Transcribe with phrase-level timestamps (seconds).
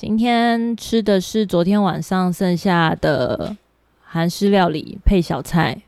[0.00, 3.54] 今天吃的是昨天晚上剩下的
[4.02, 5.82] 韩式料理配小菜。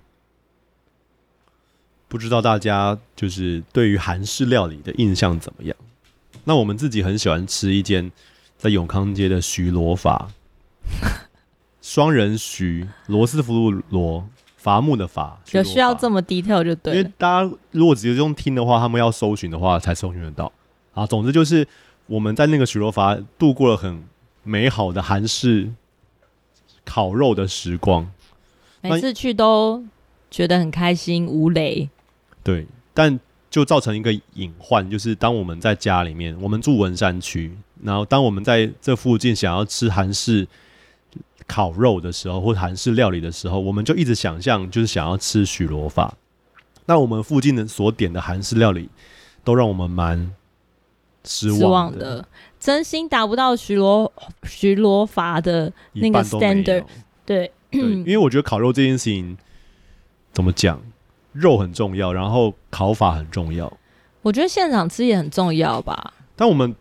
[2.09, 5.75] 不知道大家就是对于韩式料理的印象怎么样？
[6.45, 8.13] 那我们自己很喜欢吃一间
[8.59, 10.29] 在永康街的徐罗法，
[11.81, 16.99] 双人徐，罗斯福路罗，伐木的伐，有需要这么 detail 就对。
[16.99, 20.53] 因为大家如果直接用听的话，他们要搜寻的话才搜寻得到。
[20.93, 21.67] 啊，总之就是
[22.07, 24.03] 我们在那个许罗法度过了很
[24.43, 25.71] 美好的韩式
[26.85, 28.11] 烤肉的时光，
[28.81, 29.85] 每次去都
[30.31, 31.89] 觉得很开心，无雷。
[32.43, 40.49] 对，但就造成一个隐患，就是当我们在家里面，我们住文山区，然后当我们在这附近想要吃韩式
[41.47, 46.15] 烤肉的时候，或韩式料理的时候，我们就一直想象就是想要吃许罗法。
[46.87, 48.89] 那我们附近的所点的韩式料理，
[49.45, 50.35] 都让我们蛮
[51.25, 54.13] 失望的，望的，真心达不到徐罗
[54.45, 56.85] 徐罗法的那个 standard。
[57.25, 59.37] 对，对， 因为我觉得烤肉这件事情
[60.33, 60.83] 怎么讲？
[61.33, 63.73] 肉很重要，然后烤法很重要。
[64.21, 66.13] 我觉得现场吃也很重要吧。
[66.37, 66.77] 但我们，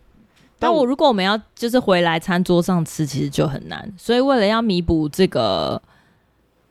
[0.58, 3.90] 但我如果我们要就是回来餐桌上吃，其实就很难。
[3.96, 5.80] 所以为了要弥补这个，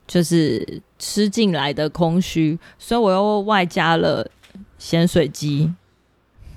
[0.05, 4.29] 就是吃进来的空虚，所以我又外加了
[4.77, 5.73] 咸水鸡，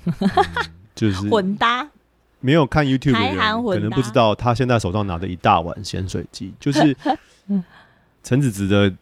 [0.04, 0.14] 嗯、
[0.94, 1.88] 就是混搭。
[2.40, 6.96] 没有看 YouTube 的人可能不知道，他现在手上拿着一大碗咸水鸡，就是
[8.22, 8.92] 陈子子的。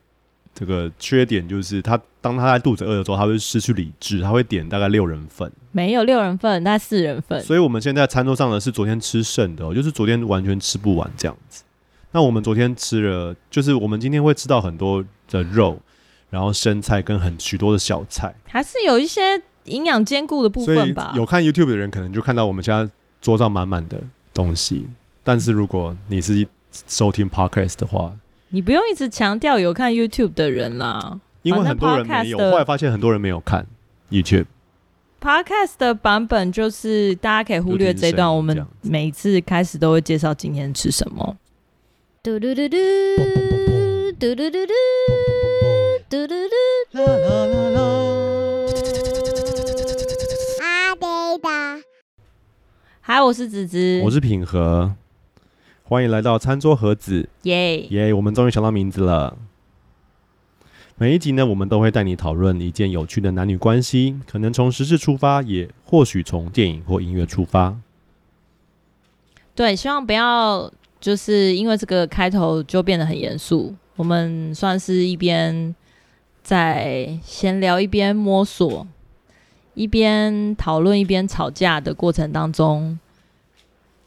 [0.54, 7.40] 这个缺点就是他，当他在肚子饿的时候，他会失去理智，他会点大概六人份，没有六人份，大概四人份。
[7.42, 11.64] 所以我们现在餐桌上的是昨天吃剩的，哦就是昨天完全吃不完这样子。
[12.10, 15.80] 那我们昨天吃了，就是我们今天会吃到很多的肉，
[16.28, 21.12] 然后生菜跟很许多的小菜，还是有一些营养兼顾的部分吧。
[21.16, 24.00] 有看 YouTube 的人可能就看到我们现在桌上满满的
[24.34, 24.86] 东西，
[25.22, 26.46] 但是如果你是
[26.86, 28.12] 收听 Podcast 的话。
[28.48, 32.38] 你不用一直强调有看 YouTube 的人啦，因为很多人没有。
[32.38, 33.66] 后来发现很多人没有看
[34.10, 34.46] YouTube。
[35.20, 41.36] Podcast 的版本就是大家可以忽略这段，我们每次开始都会介绍今天吃什么。
[42.22, 42.76] 嘟嘟嘟嘟
[44.18, 44.66] 嘟嘟嘟嘟
[46.10, 48.21] 嘟嘟嘟啦啦啦啦。
[53.14, 54.90] 嗨，我是子子，我是品和。
[55.82, 58.10] 欢迎来到餐桌盒子，耶耶！
[58.10, 59.36] 我们终于想到名字了。
[60.96, 67.76] 每一集呢，我们都会带你讨论一件有趣的男女关系，可能从时事出发，也或许从电影或音乐出发。
[69.54, 73.74] 对，希望不要就是因为这个开头就变得很严肃。
[73.96, 75.74] 我们算是一边
[76.42, 78.86] 在闲聊，一边摸索，
[79.74, 82.98] 一边讨论，一边吵架的过程当中。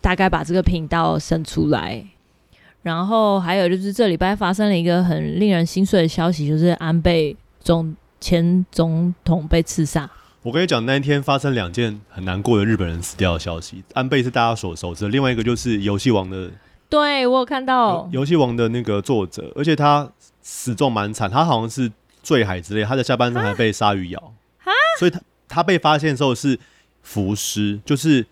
[0.01, 2.05] 大概把这个频道生出来，
[2.83, 10.07] 然后还有就是这礼拜发生了一个很令人心碎的消息，就是安倍总前总统被刺杀。
[10.43, 13.83] 我跟你讲，那一天发生两件很难过的日本人死掉的消息。
[13.95, 16.51] 安倍是大家所熟知的，另外一个就是游戏王的，
[16.87, 20.07] 对我有看到游戏王的那个作者，而且他
[20.43, 24.33] 死状蛮惨，他好像是坠海之类，他的下半身还被鲨鱼咬，
[24.99, 25.19] 所以他
[25.55, 26.59] 他被发现的时候是
[27.01, 28.27] 浮尸，就是。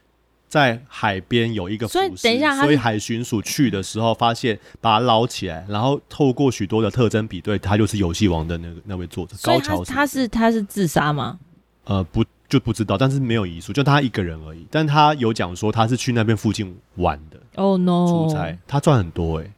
[0.53, 9.83] 在海边有一个浮尸，所以，所以海巡署去的时候发现，把它捞起来，然后透过许多的特征比对，他就是游戏王的那个那位作者高桥。
[9.83, 11.39] 他是他是自杀吗？
[11.85, 14.67] 呃，不就不知道，但是没有遗书，就他一个人而已。
[14.69, 17.37] 但他有讲说他是去那边附近玩的。
[17.55, 18.07] 哦、oh, no！
[18.07, 19.51] 出差，他赚很多哎、欸，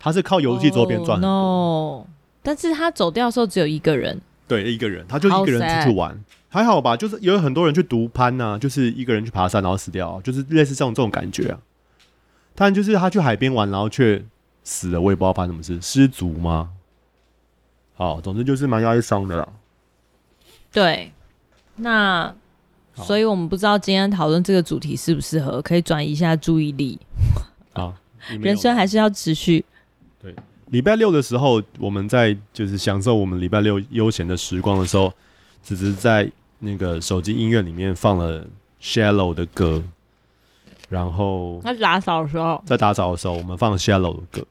[0.00, 1.30] 他是靠游戏周边赚很多。
[1.30, 2.06] Oh, no！
[2.42, 4.20] 但是他走掉的时候只有一个人，
[4.50, 6.18] 对，一个人，他就一个人出去玩。
[6.48, 11.60] 还好吧，就是有很多人去独攀呐、啊，就是一个人去爬山然后死掉、啊，就是类似这种这种感觉啊。
[12.56, 14.24] 但就是他去海边玩，然后却
[14.64, 16.70] 死了，我也不知道发生什么事，失足吗？
[17.94, 19.48] 好，总之就是蛮哀伤的啦。
[20.72, 21.12] 对，
[21.76, 22.34] 那
[22.94, 26.98] 所以我们不知道今天讨论这个主题适不适合，可以转移一下注意力。
[27.74, 27.94] 啊，
[28.40, 29.64] 人生还是要持续。
[30.20, 30.34] 对，
[30.70, 35.12] 礼拜六的时候，我们在就是享受我们礼拜六悠闲的时光的时候，
[35.62, 36.30] 只是在。
[36.62, 38.46] 那个手机音乐里面放了
[38.82, 39.82] Shallow 的歌，
[40.90, 44.46] 然后在打扫的时候，在打扫的时候，我们放 Shallow 的歌，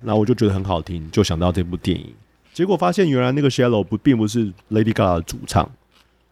[0.00, 2.14] 那我就觉得很好听，就想到这部电影。
[2.54, 5.70] 结果发现原来那个 Shallow 不并不是 Lady Gaga 的主唱，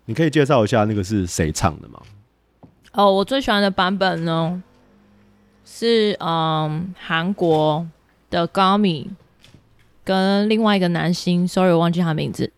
[0.07, 2.01] 你可以介绍一下那个是谁唱的吗？
[2.93, 4.63] 哦，我最喜欢的版本呢
[5.67, 7.87] 是嗯韩国
[8.33, 9.07] 的 Gami
[10.03, 12.51] 跟另外一个男星，Sorry 我忘记他名字。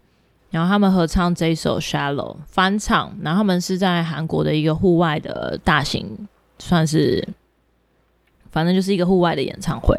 [0.50, 6.29] 然后他们合唱这一首《Shallow》翻唱，然后他们是在韩国的一个户外的大型，
[6.61, 7.29] 算是
[8.53, 9.99] 反正就是一个户外的演唱会。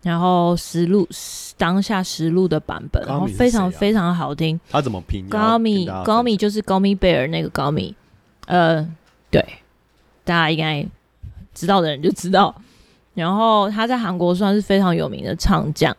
[0.00, 1.06] 然后实录
[1.58, 4.58] 当下实录的版本，然后非常非常好听。
[4.70, 5.28] 他怎么拼？
[5.28, 7.94] 高米高米就是高米贝尔那个高米，
[8.46, 8.88] 呃，
[9.30, 9.44] 对，
[10.24, 10.86] 大家应该
[11.52, 12.54] 知道的人就知道。
[13.18, 15.94] 然后他在韩国算是非常有名的唱将，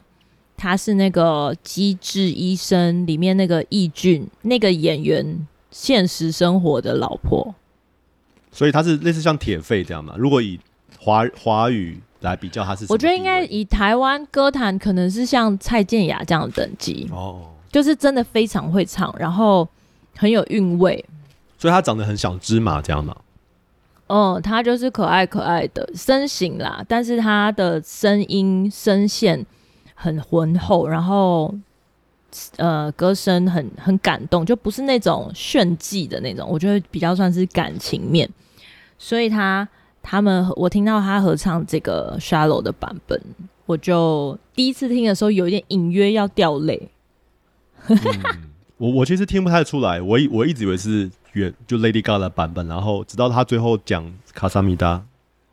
[0.57, 7.53] 他是那个《机智医生》里面那个义俊那个演员现实生活的老婆，
[8.51, 10.15] 所以他是类似像铁肺这样嘛？
[10.17, 10.59] 如果以
[10.97, 11.99] 华华语。
[12.21, 19.65] 来比较他是，我觉得应该以台湾歌坛可能是像蔡健雅这样的等级哦，就是真的非常会唱，然后
[20.17, 21.05] 很有韵味，
[21.57, 23.15] 所以他长得很像芝麻这样吗？
[24.09, 29.45] 哦，他就是可爱可爱的身形啦，但是他的声音声线
[29.95, 31.55] 很浑厚，然后
[32.57, 38.29] 呃歌声很很感动，就不是那种炫技的那种，我觉得比较算是感情面，
[38.97, 39.65] 所以他。
[40.01, 43.21] 他们，我听到他合唱这个《Shallow》的版本，
[43.65, 46.89] 我就第一次听的时候有一点隐约要掉泪。
[47.89, 47.97] 嗯、
[48.77, 55.03] 我我其实听不太出来，我我一直以为是原就 Lady Gaga 的版本，然后直到他最后讲卡萨米达，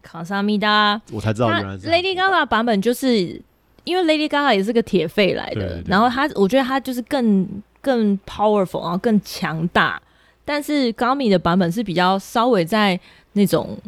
[0.03, 3.41] 卡萨米达，我才知道原来是 Lady Gaga 版本，就是
[3.85, 7.47] 因为 Lady Gaga 也是个铁肺来的，然后他我觉得他就是更
[7.81, 10.01] 更 powerful，然后更强大，
[10.45, 12.99] 但是高米的版本是比较稍微在
[13.33, 13.79] 那种。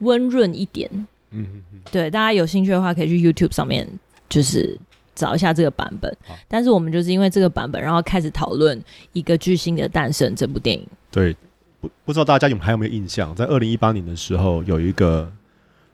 [0.00, 0.90] 温润一点，
[1.30, 3.88] 嗯嗯嗯，对，大家有兴趣的话，可以去 YouTube 上面
[4.28, 4.76] 就是
[5.14, 6.14] 找一下这个版本。
[6.46, 8.78] 但是我们就是因为这个版本，然后开始讨论
[9.12, 10.86] 《一个巨星的诞生》这部电影。
[11.14, 11.36] 对，
[11.80, 15.30] 不不知道大家有还有没有印象，在二零一八年的时候，有一个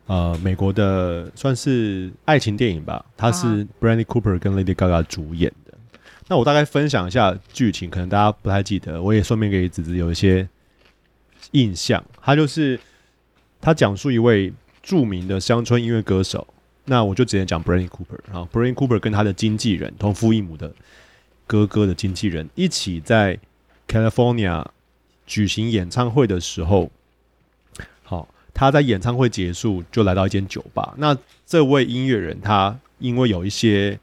[0.07, 5.75] 呃美国的算是爱情电影吧，它是 Bradley Cooper 跟 Lady Gaga 主演的。
[6.29, 10.49] 那我大概分享一下剧情，可能大家不太记得，我也顺便给子子有一些
[11.51, 12.03] 印象。
[12.23, 12.81] 他就是。
[13.63, 14.51] 他讲述一位
[14.83, 16.47] 著名的乡村音乐歌手，
[16.87, 18.19] 那我就直接讲 Bradley Cooper。
[18.27, 20.73] 然后 Bradley Cooper 跟他的经纪人，同父异母的
[21.47, 23.39] 哥哥的经纪人，一起在
[23.87, 24.65] California
[25.31, 26.91] 举行演唱会的时候，
[28.03, 30.93] 好，他在演唱会结束就来到一间酒吧。
[30.99, 31.17] 那
[31.47, 33.97] 这位音乐人他因为有一些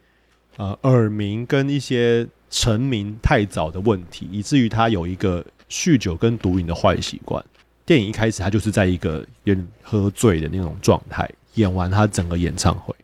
[0.55, 7.43] 呃耳鸣跟一些成名太早的问题，以至于他有一个酗酒跟毒瘾的坏习惯。
[7.85, 12.95] 电影一开始，他就是在一个有点喝醉的那种状态演完他整个演唱会，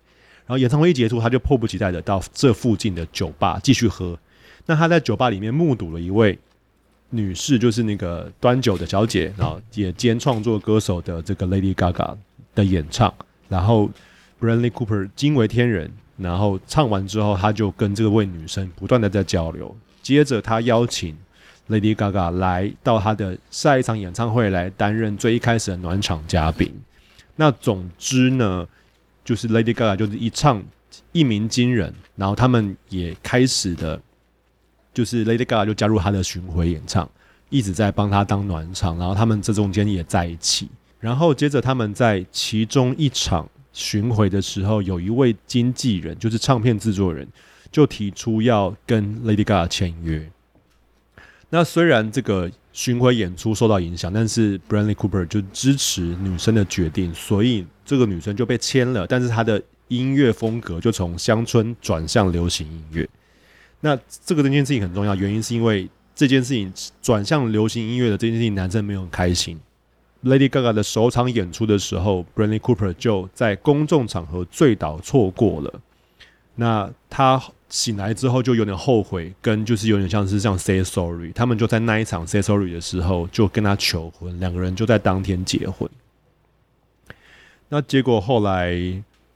[0.46, 4.18] 然后演唱会一结束，他就迫不及待的到这附近的酒吧继续喝。
[4.66, 6.40] 那他在酒吧里面目睹了一位
[7.13, 12.18] 女士，就是那个端酒的小姐，然后也兼创作歌手的这个 Lady Gaga
[12.56, 13.13] 的演唱。
[13.48, 13.89] 然后
[14.42, 19.75] Bradley Cooper 惊为天人，然后唱完之后，他就跟这位女生不断的在交流。
[20.01, 21.15] 接着他邀请。
[21.69, 26.69] Lady Gaga 来到他的下一场演唱会来担任最一开始的暖场嘉宾。
[27.38, 28.68] 那总之呢，
[29.24, 30.62] 就是 Lady Gaga 就是一唱
[31.13, 34.00] 一鸣惊人，然后他们也开始的，
[34.94, 37.10] 就是 Lady Gaga 就加入他的巡回演唱，
[37.50, 40.69] 一直在帮他当暖场，然后他们这中间也在一起。
[41.00, 47.28] 然后接着他们在其中一场巡回的时候，有一位经纪人，就是唱片制作人，
[47.72, 50.30] 就提出要跟 Lady Gaga 签约。
[51.50, 59.06] 那虽然这个巡回演出受到影响，但是 Bradley Cooper 就支持女生的决定，所以这个女生就被签了。
[59.06, 63.08] 但是她的音乐风格就从乡村转向流行音乐。
[63.84, 66.72] 那这个这件事情很重要，原因是因为这件事情
[67.02, 69.60] 转向流行音乐的这件事情，男生没有很开心。
[70.24, 75.82] Lady Gaga 的首场演出的时候，Bradley Cooper 就在公众场合醉倒，错过了。
[76.56, 77.44] 那他。
[77.70, 81.32] 醒来之后就有点后悔，跟就是有点像是这样 say sorry。
[81.32, 85.90] 他们就在那一场 say sorry 的时候就跟他求婚，两个人就在当天结婚。
[87.70, 88.75] 那结果后来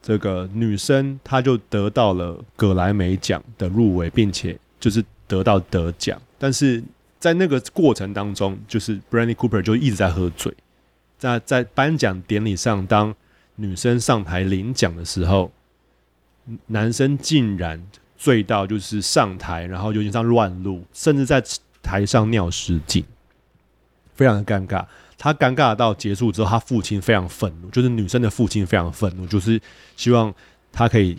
[0.08, 6.18] 这个女生她就得到了葛莱美奖的入围，并且就是得到得奖。
[6.38, 6.82] 但是
[7.20, 10.54] 在那个过程当中，就是 Bradley Cooper 就一直在喝醉。
[11.18, 13.14] 在在颁奖典礼上，当
[13.56, 15.52] 女生上台领奖的时候，
[16.68, 17.84] 男生竟然。
[18.20, 21.40] 醉到就是上台，然后有点像乱录，甚至在
[21.84, 23.06] 台上尿失禁，
[24.16, 24.84] 非常的尴尬。
[25.18, 29.60] 他尴尬到结束之后，他父亲非常愤怒，就是女生的父亲非常愤怒，就是
[29.96, 30.34] 希望
[30.72, 31.18] 他可以，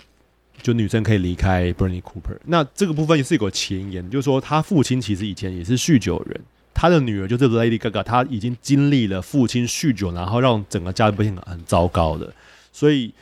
[0.63, 2.39] 就女生可以离开 Bernie Cooper。
[2.45, 6.41] 那这个部分也是有个前言，就是说他父亲其实以前也是酗酒人，
[6.73, 12.33] 他的女儿就是 Lady Gaga，他已经经历了父亲酗酒，然后让整个家庭很糟糕的，
[12.73, 13.13] 所以。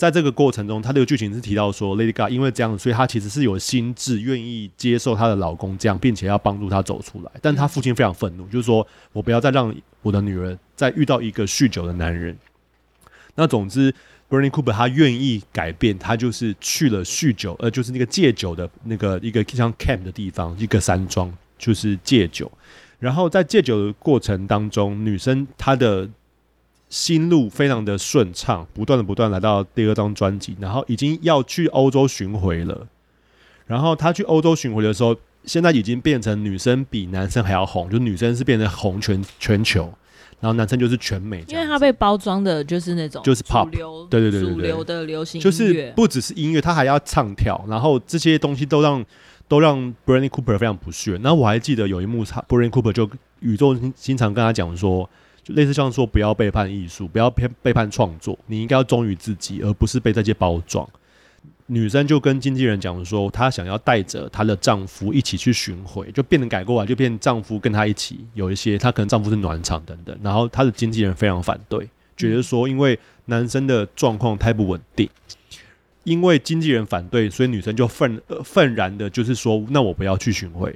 [0.00, 7.30] 在这个过程中，他这个剧情是提到说，Lady Gaga 因为这样，所以她其实是有心智，愿意接受她的老公这样，并且要帮助她走出来。
[7.42, 12.34] 但她父亲非常愤怒，就是说我不要再让我的女儿再遇到一个酗酒的男人。
[13.34, 13.94] 那总之
[14.30, 22.50] ，Bernie Cooper 他愿意改变，他就是去了酗酒，呃，就是那个戒酒的那个一个像 camp 的地方，一个山庄，就是戒酒。
[22.98, 26.08] 然后在戒酒的过程当中，女生她的
[26.90, 32.86] 心路非常的顺畅，不断的不断来到第二张专辑，然后已经要去欧洲巡回了。
[33.66, 39.90] 然后他去欧洲巡回的时候，现在已经变成女生比男生还要红，就女生是变成红全全球。
[40.40, 43.68] 然后男生就是全美，因为他被包装的就是那种就是 pop，
[44.08, 49.04] 对对对对，主流的流行就是不只是音乐，他还要唱跳，然后这些东西都让
[49.46, 51.12] 都让 Bradley Cooper 非常不屑。
[51.22, 53.06] 然后我还记得有一幕，他 Bradley Cooper 就
[53.40, 55.08] 宇宙经常跟他讲说，
[55.42, 60.88] 就类似像说不要背叛艺术，不要偏背叛创作，你应该要忠于自己，而不是被这些包装。
[61.66, 70.18] 女生就跟经纪人讲说，她想要带着她的丈夫一起去巡回，就变得改过来，就变丈夫跟她一起有一些，她可能丈夫是暖场等等。
[70.20, 75.08] 然后她的经纪人非常反对，觉得说因为男生的状况太不稳定，
[76.02, 80.74] 因为经纪人反对，所以女生就愤愤然的，就是说那我不要去巡回。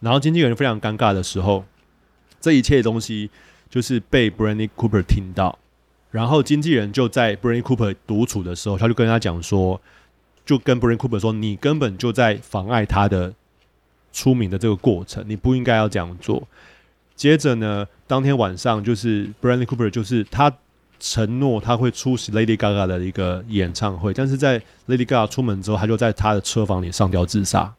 [0.00, 1.64] 然后经纪人非常尴尬的时候，
[2.38, 3.30] 这一切东西
[3.72, 5.58] 就是被 Bradley Cooper 听到，
[6.12, 9.80] 然后经纪人就在 Bradley Cooper 独处的时候，他就跟他讲说。
[10.44, 13.32] 就跟 Bradley Cooper 说：“你根本就在妨碍他的
[14.12, 16.42] 出名的这个过程，你不应该要这样做。”
[17.14, 20.52] 接着呢，当天晚上就是 Bradley Cooper 就是他
[20.98, 27.72] 承诺他会出席 Lady Gaga 的一个演唱会，但是在 Lady Gaga 出门之后，他就在他的车房里上吊自杀。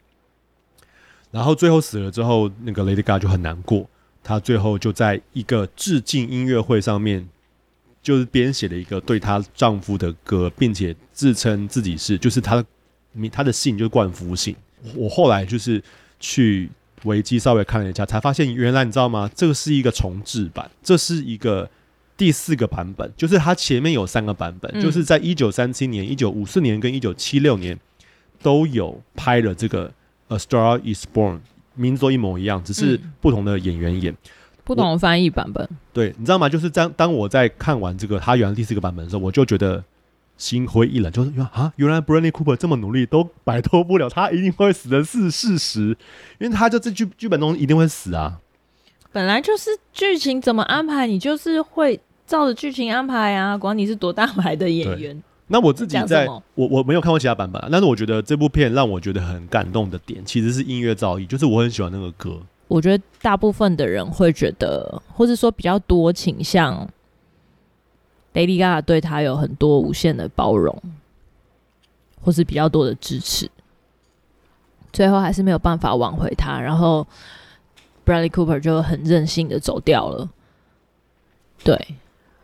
[1.31, 3.85] 然后最后死了之后，那个 Lady Gaga 就很难过，
[4.23, 7.27] 他最后就在一个致敬音乐会上面。
[8.01, 12.65] 就是编写了一个对她丈夫的歌，并且自称自己是，就是她的
[13.13, 14.53] 名，她的姓就是冠夫姓。
[14.93, 15.81] 我后来就是
[16.19, 16.69] 去
[17.05, 19.31] 维基稍微看了一下，才发现原来你知道吗？
[19.33, 21.69] 这个是一个重制版，这是一个
[22.17, 27.79] 第四个版本，就是它前面有三个版本，嗯、就是在一九三七年、一九五四年跟一九七六年
[28.41, 29.87] 都有拍了这个
[30.27, 31.35] 《A Star Is Born》，
[31.75, 34.11] 名字都一模一样，只是不同的演员演。
[34.13, 34.17] 嗯
[34.65, 36.47] 不同的翻译版本，对，你知道吗？
[36.47, 39.83] 就是当当我在看完这个他原来第四个版本的时候，我就觉得
[40.37, 45.89] 心灰意冷，就是啊，原来 Bradley Cooper 这么努力都摆脱不了他一定会死的是事实，
[46.39, 48.39] 因为他就这剧剧本中一定会死啊。
[49.11, 55.21] 本来就是剧情怎么安排，你就是会照着剧情安排啊，管你是多大牌的演员。
[55.53, 62.39] 那我自己在我我没有看过其他版本，但是我觉得这部片让我觉得很感动的点，其实是音乐造诣，就是我很喜欢那个歌。
[62.67, 66.89] 我觉得大部分的人会觉得，或者说比较多倾向
[68.33, 70.75] ，Lady Gaga 对他有很多无限的包容，
[72.19, 73.47] 或是比较多的支持，
[74.91, 77.05] 最后还是没有办法挽回他，然后
[78.03, 80.27] Bradley Cooper 就很任性的走掉了。
[81.63, 81.95] 对，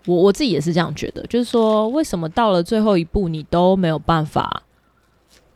[0.09, 4.63] 我我自己也是这样觉得，就是说，为什么到了最后一步，你都没有办法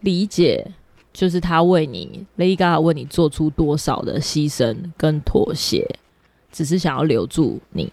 [0.01, 0.65] 理解？
[1.12, 5.88] 就是他为你，Lady Gaga 为你做出多少的牺牲跟妥协，
[6.51, 7.91] 只是想要留住你，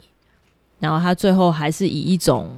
[0.78, 2.48] 然后他最后还是以一种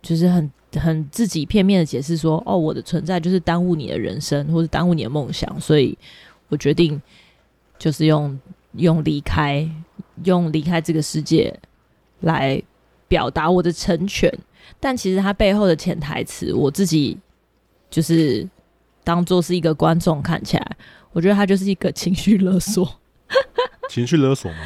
[0.00, 5.98] 就是很很自己片面的解释说：“哦，我的存在就是耽误你的人生，或是耽误你的梦想，所以
[6.48, 7.02] 我决定
[7.76, 8.38] 就是用
[8.74, 9.68] 用离开，
[10.22, 11.52] 用离开这个世界
[12.20, 12.62] 来
[13.10, 14.32] 表达我的成全。”
[14.80, 17.18] 但其实他背后的潜台词，我自己
[17.90, 18.48] 就是。
[19.02, 20.76] 当做是一个观众看起来，
[21.12, 23.00] 我觉得他就是一个情绪勒索。
[23.88, 24.58] 情绪勒索吗？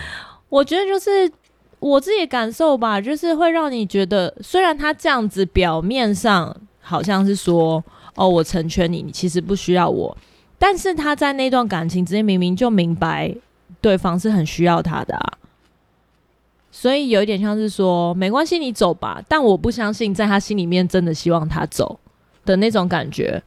[0.49, 1.31] 我觉得就是
[1.79, 7.83] 我自己的感受吧，就是会让你觉得，虽然他这样子表面上好像是说，
[8.17, 10.15] 哦，我成全你，你其实不需要我，
[10.59, 13.33] 但是他在那段感情之间明明就明白
[13.81, 15.39] 对方是很需要他的啊，
[16.77, 22.01] 所以有一点像是说，没关系，你走吧，但我不相信在他心里面真的希望他走
[22.45, 23.41] 的那种感觉。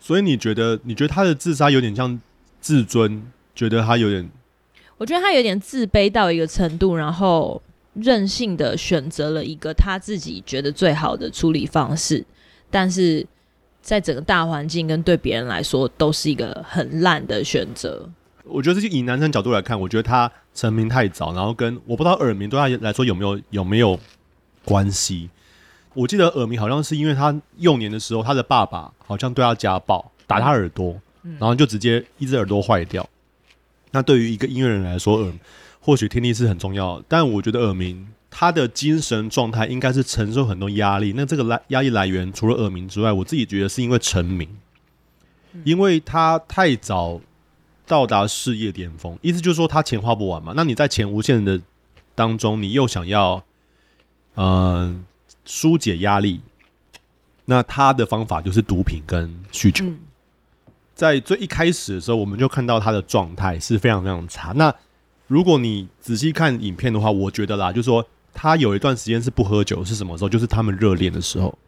[0.00, 0.80] 所以你觉得？
[0.84, 2.18] 你觉得他的自杀有点像
[2.62, 3.22] 自尊？
[3.54, 4.26] 觉得他有点？
[4.96, 7.60] 我觉得他有点自卑到一个程度，然后
[7.92, 12.24] 任性的选择了一个他自己觉得最好的处理方式，
[12.70, 13.24] 但是
[13.82, 18.08] 在整个大环境跟对别人来说，都是一个很烂的选择。
[18.44, 23.98] 我觉得这是以男生角度来看，我觉得他成名太早，然后跟我不知道耳鸣对他来说有没有有没有
[24.64, 25.30] 关系。
[25.94, 33.08] 我记得耳鸣好像是因为他幼年的时候，他的爸爸好像对他家暴，打他耳朵，然后就直接一只耳朵坏掉。
[33.90, 35.32] 那对于一个音乐人来说，耳
[35.80, 41.12] 或许听力是很重要，但我觉得耳鸣他的精神状态应该是承受很多压力。
[41.14, 44.48] 那这个来压力来源除了耳鸣之外，我自己觉得是因为成名，
[45.64, 47.20] 因为他太早
[47.86, 50.52] 到达事业巅峰，意思就是说他钱花不完嘛。
[50.56, 51.60] 那你在钱无限的
[52.14, 53.44] 当中，你又想要，
[54.34, 55.04] 嗯、呃。
[55.44, 56.40] 疏解压力，
[57.46, 59.84] 那他的方法就是毒品跟酗酒。
[59.84, 59.98] 嗯
[60.94, 64.52] 在最一开始的时候，我们就看到他的状态是非常非常差。
[64.54, 64.72] 那
[65.26, 70.28] 如果你仔细看影片的话，我觉得啦，就是说他有一段时间是不喝酒，是什么时候？
[70.28, 71.58] 就是他们热恋的时候，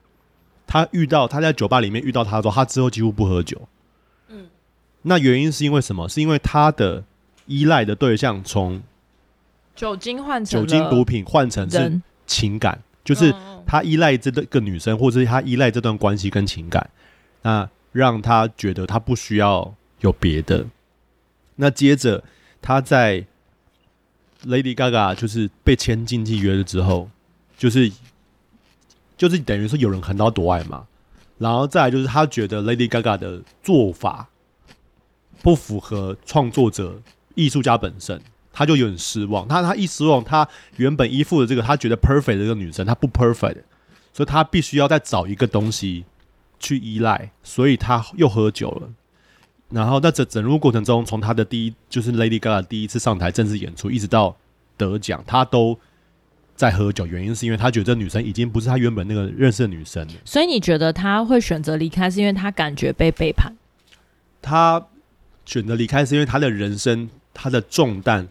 [0.68, 3.60] 他遇到他在酒吧里面遇到他的时候，他之后几乎不喝酒。
[5.04, 6.08] 嗯，那原因是因为什么？
[6.08, 7.04] 是因为他的
[7.46, 8.82] 依赖的对象从
[9.76, 13.34] 酒精换成酒精毒品换成是情感，就是
[13.66, 16.90] 他依赖这个女生，或者是他依赖这段关系跟情感。
[17.42, 20.66] 那让他觉得他不需要有别的。
[21.56, 22.24] 那接着
[22.62, 23.24] 他在
[24.44, 27.08] Lady Gaga 就是被签经纪约了之后，
[27.56, 27.92] 就是
[29.16, 30.86] 就是等于说有人横刀夺爱嘛。
[31.38, 34.28] 然后再来就是他觉得 Lady Gaga 的做法
[35.44, 37.00] 不符合创作者
[37.36, 38.20] 艺术家本身，
[38.52, 39.46] 他就有点失望。
[39.46, 40.48] 他他一失望，他
[40.78, 43.62] 原本依附的这个他觉得 perfect 的这个女生，她不 perfect，
[44.12, 46.04] 所以他必须要再找一个东西。
[46.60, 48.88] 去依赖，所以他又喝酒了。
[49.68, 54.34] 然后在整整路过程中，从他的第一就是 Lady Gaga 第一次上台正式演出，一直到
[54.78, 55.78] 得奖，他都
[56.56, 57.04] 在喝酒。
[57.04, 60.14] 原因是因为他觉得这女生已经不是他原本那个认识的女生了。
[60.24, 63.52] 所以你觉得他会选择离开，是因为他感觉被背叛？
[64.40, 64.82] 他
[65.44, 68.28] 选择离开是因为他的人生，他的重担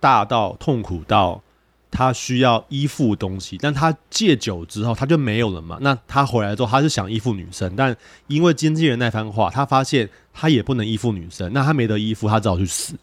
[0.00, 1.42] 大到痛苦到。
[1.90, 5.78] 他需要依附东西，但他戒酒之后他就没有了嘛。
[5.80, 7.96] 那他回来之后，他是想依附女生，但
[8.26, 11.50] 因为经纪人那番话，他发现他也不能依附女生。
[11.54, 12.94] 那他没得依附，他只好去死。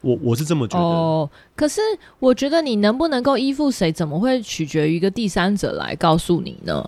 [0.00, 0.84] 我我是这么觉得。
[0.84, 1.80] 哦，可是
[2.18, 6.84] 我觉得你能不能够依附谁，怎么会取决于一个第三者来告诉你呢？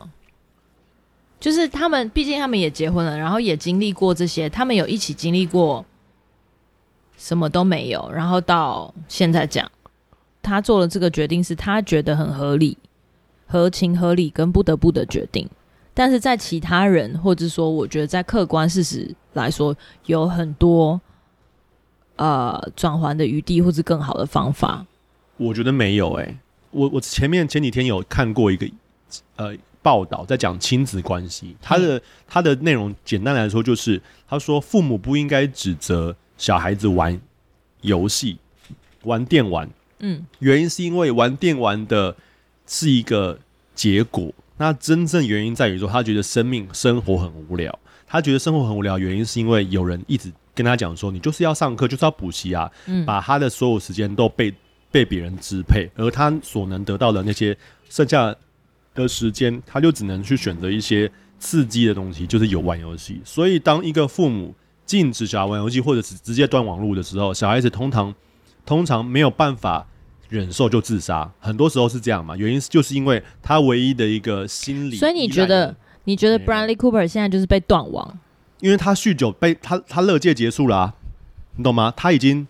[1.41, 5.85] 就是他们，毕竟他们也结婚了，然后也经历过这些，他们有一起经历过，
[7.17, 9.73] 什么都没有，然后到现在这样。
[10.43, 12.77] 他做了这个决定，是他觉得很合理、
[13.47, 15.49] 合情合理跟不得不的决定。
[15.93, 21.01] 但是在其他人，或者说，我觉得在客观事实来说，有很多
[22.17, 24.87] 呃转圜的余地，或是更好的方法。
[25.37, 26.39] 我觉得没有哎、
[26.71, 28.67] 我我前面前几天有看过一个
[29.37, 31.57] 呃报道，在讲亲子关系。
[31.61, 37.21] 他的他的内容简单来说，就是他说父母不应该指责小孩子玩
[37.83, 38.39] 游戏、
[39.05, 39.69] 玩电玩。
[40.01, 42.17] 嗯，原因是因为玩电玩的
[42.67, 43.39] 是一个
[43.75, 47.79] 结果，那真正原因在于说，他觉得生命生活很无聊。
[48.07, 54.53] 他觉得生活很无聊，原因是因为有人一直跟他讲说，你就是要上课，就是要补习啊，嗯，把他的所有时间都被
[54.91, 57.57] 被别人支配，而他所能得到的那些
[57.89, 58.35] 剩下
[58.95, 63.21] 的时间，他就只能去选择一些刺激的东西，就是有玩游戏。
[63.25, 68.15] 所以，当一个父母禁止小孩玩游戏，或者是直接断网络的时候，小孩子通常
[68.65, 69.87] 通常没有办法。
[70.31, 72.37] 忍受就自杀，很多时候是这样嘛？
[72.37, 74.95] 原因就是因为他唯一的一个心理。
[74.95, 75.75] 所以你觉得，
[76.05, 78.17] 你觉得 Bradley Cooper 现在就是被断网？
[78.61, 80.95] 因为他酗酒被他他乐界结束了啊，
[81.57, 81.93] 你懂吗？
[81.97, 82.47] 他已经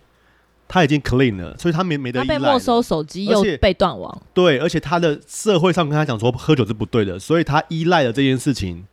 [0.71, 2.35] 他已经 clean 了，所以他没没得依赖。
[2.35, 4.21] 他被没收手机又被断网。
[4.33, 8.85] 对，而且他的社会上跟他讲说喝酒是不对的，所以他依赖了这件事情。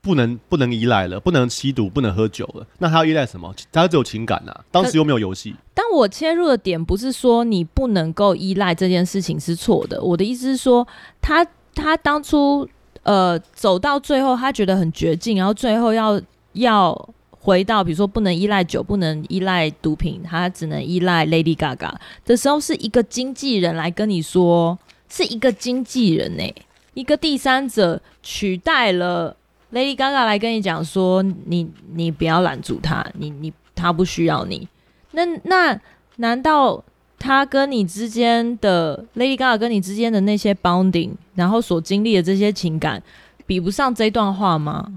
[0.00, 2.66] 不能不能依赖了，不能吸毒，不能喝酒了。
[2.78, 3.54] 那他要依赖什么？
[3.70, 4.64] 他只有情感呐、啊。
[4.70, 5.54] 当时又没有游戏。
[5.74, 10.02] 但我切入的点不是说你不能够依赖这件事情是错的。
[10.02, 10.86] 我的意思是说，
[11.20, 12.66] 他他当初
[13.02, 16.20] 呃走到最后，他觉得很绝境，然后最后要
[16.54, 17.08] 要
[17.44, 21.92] 回到比如说不能依赖酒，不能依赖毒品，他只能依赖 Lady Gaga
[22.24, 24.78] 的时候，是一个经纪人来跟你说，
[25.10, 26.54] 是一个经纪人呢、
[26.94, 29.36] 一个第三者取代了。
[29.74, 34.66] Lady Gaga 来跟你讲说，你你不要拦住他，你你他不需要你。
[35.10, 35.78] 那那
[36.16, 36.82] 难道
[37.18, 43.02] 他跟你之间的 Lady Gaga 跟你之间的那些 bonding，然后所经历的这些情感，
[43.44, 44.90] 比不上这段话吗？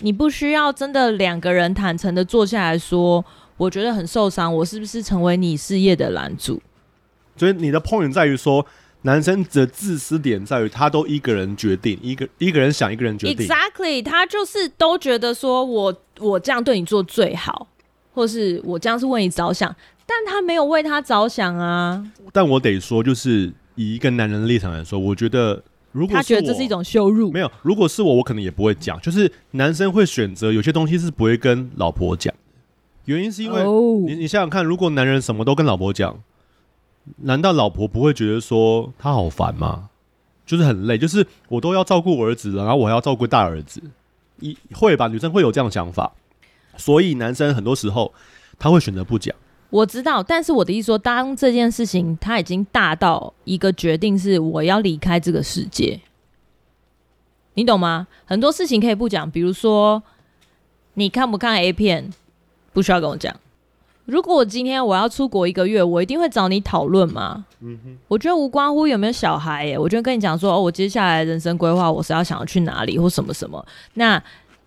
[0.00, 3.24] 你不需要真的两个人坦诚的坐下来说，
[3.56, 6.60] 我觉得很受伤，我是不是成为你事业的拦阻？
[7.36, 8.66] 所以你的 point 在于说。
[9.06, 13.46] 男生的自私点在于，他都一个人决定，一个一个人想，一个人决定。
[13.46, 17.68] Exactly，他就是都觉得说我我这样对你做最好，
[18.14, 19.76] 或是我这样是为你着想，
[20.06, 22.02] 但他没有为他着想啊。
[22.32, 25.62] 但我得说，就是以一个男人的立场来说，我觉得
[25.94, 29.00] 如果他觉得这是一种羞辱，没有，如果是我，我可能也不会讲。
[29.00, 32.34] 就是男生会选择有些东西是不会跟老婆讲，
[33.04, 34.00] 原因是因为、oh.
[34.04, 36.20] 你你想想看，如果男人什么都跟老婆讲。
[37.18, 39.90] 难道老婆不会觉得说他好烦吗？
[40.46, 43.82] 就是很累，就是我都要照顾我儿子了，然后我还要照顾大儿子，
[44.40, 45.06] 一会吧？
[45.06, 46.10] 女生会有这样的想法，
[46.78, 48.14] 所以男生很多时候
[48.58, 49.36] 他会选择不讲。
[49.74, 56.00] 我知道，但是我的意思说，当这件事情它已经大到一个决定是我要离开这个世界，
[57.54, 58.06] 你懂吗？
[58.24, 60.00] 很多事情可以不讲，比如说
[60.94, 62.08] 你看不看 A 片，
[62.72, 63.34] 不需要跟我讲。
[64.04, 67.44] 如果我今天我要出国一个月，我一定会找你讨论嘛。
[67.58, 73.66] 嗯哼，我觉得无关乎有没有小孩耶，我就跟你讲说，哦，我接下来人生规划，我是要想要去哪里或什么什么。
[73.94, 74.22] 那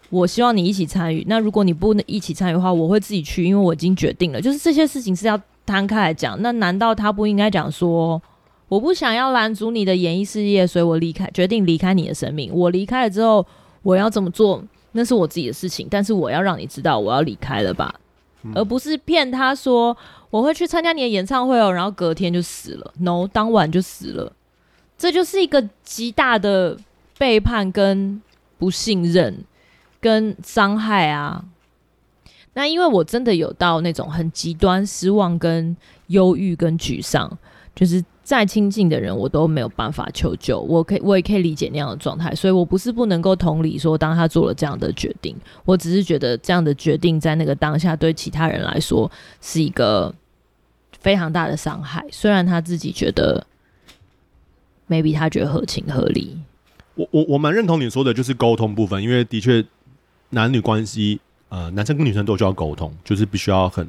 [0.09, 1.25] 我希望你一起参与。
[1.27, 4.41] 那如果你不能一起参与的话，我会自己去，因为我已经决定了。
[4.41, 6.41] 就是这些事情是要摊开来讲。
[6.41, 8.21] 那难道他不应该讲说，
[8.67, 12.51] 我不想要拦阻你的演艺事业，所以我离开，决定离开你的生命。
[12.53, 13.45] 我离开了之后，
[13.83, 15.87] 我要怎么做，那是我自己的事情。
[15.89, 17.93] 但是我要让你知道，我要离开了吧。
[18.55, 19.97] 而不是骗他说
[20.29, 24.31] 我会去参加你的演唱会哦，然后隔天就死了，no，当晚就死了，
[24.97, 26.77] 这就是一个极大的
[27.17, 28.21] 背叛跟
[28.57, 29.43] 不信任
[30.07, 31.43] 跟伤害啊。
[32.53, 35.75] 那因为我真的有到那种很极端失望跟
[36.07, 37.37] 忧郁跟沮丧，
[37.75, 38.03] 就是。
[38.27, 40.59] 再亲近的人，我都没有办法求救。
[40.59, 50.13] 我可以，我也可以理解那样的状态，所以我不是不能够同理说，当他做了这样的决定，我只是觉得这样的决定在那个当下对其他人来说是一个
[50.99, 52.05] 非常大的伤害。
[52.11, 53.47] 虽然他自己觉得
[54.89, 56.37] ，maybe 他觉得合情合理。
[56.95, 59.63] 我我我蛮认同你说的，就是沟通部分，因为的确
[60.29, 63.87] 男女关系，呃，男生跟女生都需要沟通，就是必须要很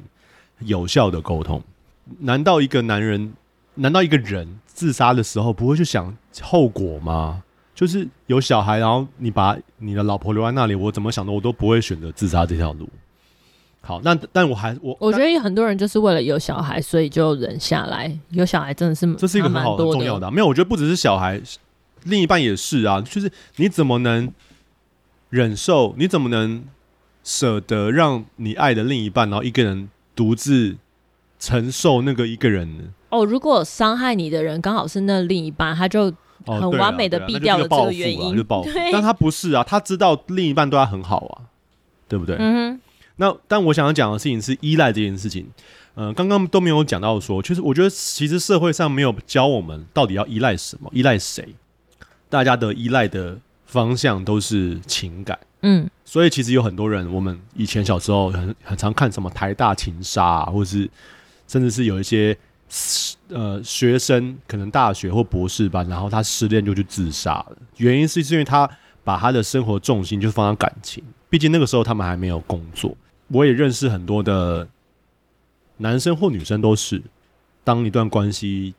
[0.60, 1.62] 有效的沟通。
[2.20, 3.32] 难道一个男人？
[3.80, 7.40] 难道一个人自杀的时候不会去想后果吗？
[7.76, 12.88] 就是有小孩，然后你把你的老婆留在那里，我怎么想的我都不会选择自杀这条路。
[13.80, 18.12] 好，那但我还我我觉得有很多人就是为了有小孩，所以就忍下来。
[18.30, 21.40] 有小孩真的是这是一个很好的重要的啊，没有，我觉得不只是小孩，
[22.02, 23.00] 另一半也是啊。
[23.00, 24.28] 就是你怎么能
[25.30, 25.94] 忍受？
[25.98, 26.64] 你怎么能
[27.22, 30.76] 舍得让你爱的另一半，然后一个人独自
[31.38, 32.84] 承受那个一个人呢？
[33.10, 36.12] 哦，如果伤害你的人刚好是那另一半，他就
[36.46, 38.38] 很完美的避掉了这个原因。
[38.48, 41.48] 哦啊啊、但他不是啊，他知道另一半对他很好啊，
[42.08, 42.36] 对不对？
[42.38, 42.80] 嗯哼。
[43.16, 45.46] 那但我想要讲的事情是依赖这件事情。
[45.96, 51.54] 嗯、呃，刚刚都没有讲到说，其实我觉得其实社会上没有教我们到底要依赖什么，依赖谁。
[52.28, 53.38] 大家的依赖的
[53.68, 55.38] 方向都是情感。
[55.62, 55.88] 嗯。
[56.04, 60.90] 所以其实有很多人，我们以前小时候很很常看什么台大情杀啊，或者是
[61.46, 62.36] 甚至是有一些。
[63.28, 67.56] 呃，学生可能大学或博士班，然后他失恋就去自杀了。
[67.78, 68.68] 原因是是因为他
[69.02, 72.94] 把他的生活重心就放在感情，毕竟那个时候他们还没有工作。
[73.28, 74.68] 我也认识很多的
[75.78, 77.02] 男生或女生，都是
[77.64, 78.74] 当一段关系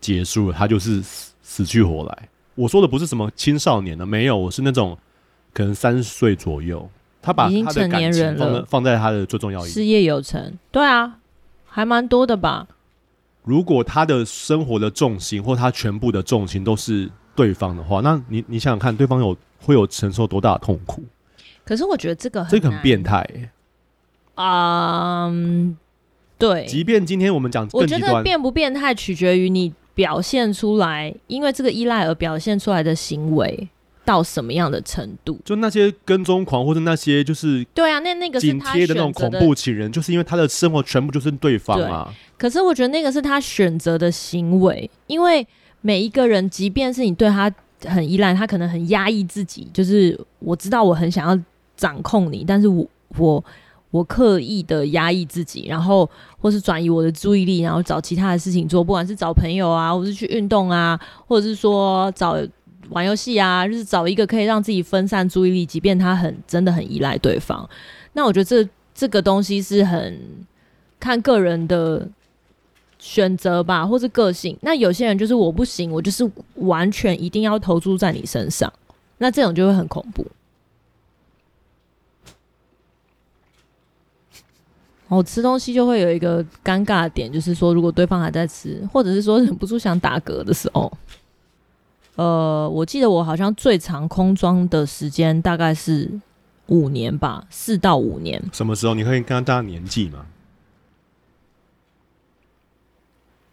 [0.00, 2.28] 结束了，他就是死死去活来。
[2.60, 4.96] 我说的不是什么青少年的，没有，我是那种
[5.54, 6.90] 可能三十岁左右，
[7.22, 11.18] 他把他的感情放在放在他的最重要一事业有成，对啊，
[11.66, 12.68] 还蛮多的吧。
[13.44, 21.02] 如果他的生活的重心或他全部的重心都是对方的话，那你你想想看，对方有会有承受多大的痛苦？
[21.64, 23.50] 可是我觉得这个很这个很变态、欸。
[24.34, 25.76] 嗯，
[26.38, 26.66] 对。
[26.66, 33.68] 即便今天我们讲，我觉得变不变态取决于你表现出来，因为这个依赖而表现出来的行为。
[34.02, 35.38] 到什么样的程度？
[35.44, 42.12] 就那些跟踪狂，或者那些就是对啊，那那个紧贴的那种恐怖情人，就是因为他的生活全部就是对方啊。
[42.36, 45.46] 可是我觉得那个是他选择的行为，因为
[45.82, 47.52] 每一个人，即便是你对他
[47.84, 49.68] 很依赖，他可能很压抑自己。
[49.72, 51.40] 就是我知道我很想要
[51.76, 52.84] 掌控你，但是我
[53.16, 53.44] 我
[53.90, 57.10] 我刻意的压抑自己，然后或是转移我的。
[57.12, 58.38] 注意力，然后找其他的。
[58.38, 62.36] 事情做，不管是找朋友啊，或是去运动啊，或者是说找。
[62.90, 66.72] 玩游戏啊，就是找一个可以让自己分散注意力，即便他很真的。
[66.72, 67.68] 很依赖对方。
[68.14, 70.20] 那我觉得这这个东西是很
[70.98, 72.08] 看个人的。
[73.02, 74.54] 选择吧，或是个性。
[74.60, 78.70] 那有些人就是我不行，我就是完全一定要投注在你身上，
[79.16, 80.26] 那这种就会很恐怖。
[85.16, 90.90] 我吃东西就会有一个尴尬的点，就是说如果对方还在吃，或者是说忍不住想打嗝的时候。
[92.16, 96.10] 呃，我记得我好像最长空装的时间大概是
[96.66, 98.42] 五年吧，四到五年。
[98.52, 98.94] 什么时候？
[98.94, 100.26] 你可以跟大家年纪吗？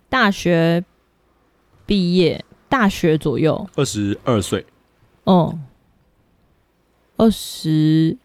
[0.09, 0.83] 大学
[1.85, 4.65] 毕业，大学左右，二十二岁。
[5.23, 5.57] 哦，
[7.15, 8.17] 二十，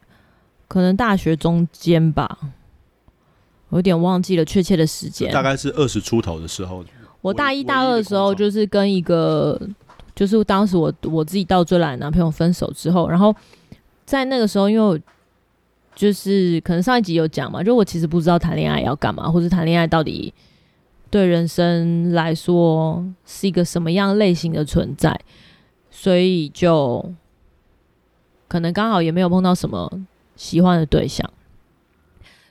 [0.68, 2.38] 可能大学中间吧，
[3.72, 5.32] 我有点忘记了确切的时间。
[5.32, 6.85] 大概是二十出头的时候。
[7.20, 9.61] 我大一大二的时候，就是跟一个。
[10.14, 13.35] 就是当时我我自己到追来的男朋友分手之后，然后
[14.04, 15.00] 在那个时候，因为我
[15.94, 20.32] 就是可能上一集有讲嘛，就我其实不知道谈恋爱要干嘛，或者谈恋爱到底
[21.11, 25.18] 对人生来说是一个什么样类型的存在，
[25.90, 27.11] 所以就
[28.48, 29.90] 可能刚好也没有碰到什么
[30.37, 31.28] 喜欢的对象，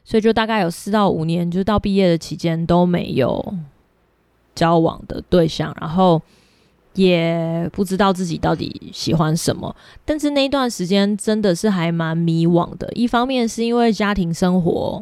[0.03, 3.53] 所以就大概有四到五年，就是到毕业的期间都没有
[4.55, 6.21] 交往的对象，然后。
[6.93, 12.91] 也不知道自己到底喜欢什么，但是那一段时间真的是还蛮迷惘的。
[12.91, 15.01] 一方面是因为家庭生活，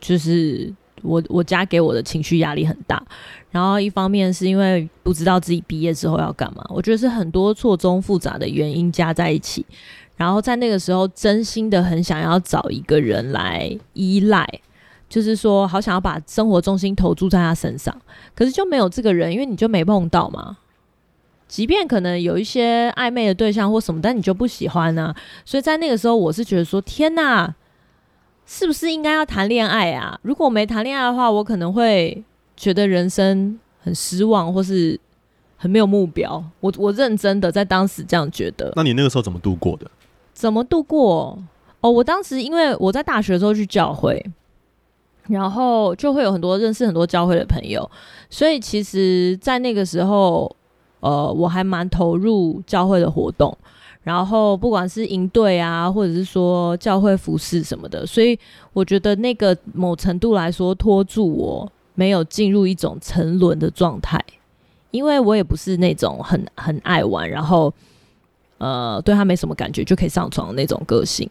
[0.00, 3.00] 就是我我家给我的情绪压力很大，
[3.52, 6.66] 然后一方面是因为不知道自己毕业之后要干嘛。
[6.68, 9.64] 我觉得是很多错综复杂的原因加在一起，
[10.16, 14.46] 然后在那个时候真心的很想要找一个人来依赖，
[15.08, 17.96] 就是说好想要把生活重心投注在他身上，
[18.34, 20.58] 可是就没有这个人，因为你就没碰到嘛。
[21.46, 25.14] 即便可能有一些暧昧的对象或什么，但你就不喜欢呢？
[25.44, 27.54] 所以在那个时候，我是觉得说：天哪，
[28.46, 30.18] 是不是应该要谈恋爱啊？
[30.22, 32.24] 如果没谈恋爱的话，我可能会
[32.56, 34.98] 觉得人生很失望，或是
[35.56, 36.42] 很没有目标。
[36.60, 38.72] 我我认真的在当时这样觉得。
[38.74, 39.88] 那你那个时候怎么度过的？
[40.34, 41.38] 怎么度过？
[41.80, 44.22] 哦，我当时因为我在大学的时候去教会，
[45.28, 47.90] 然后就会有很多认识很多教会的朋友，
[48.28, 50.54] 所以其实，在那个时候。
[51.00, 53.54] 呃，我还蛮投入教会的活动，
[54.04, 58.38] 然后不管是营队啊，或者是说教会服饰什么的，所以
[58.72, 64.18] 我觉得那个某程度来说拖住我没有进入一种沉沦的状态，
[64.92, 67.70] 因为我也不是那种很很爱玩，然后
[68.58, 71.28] 呃对他没什么感觉就可以上床的那种个性，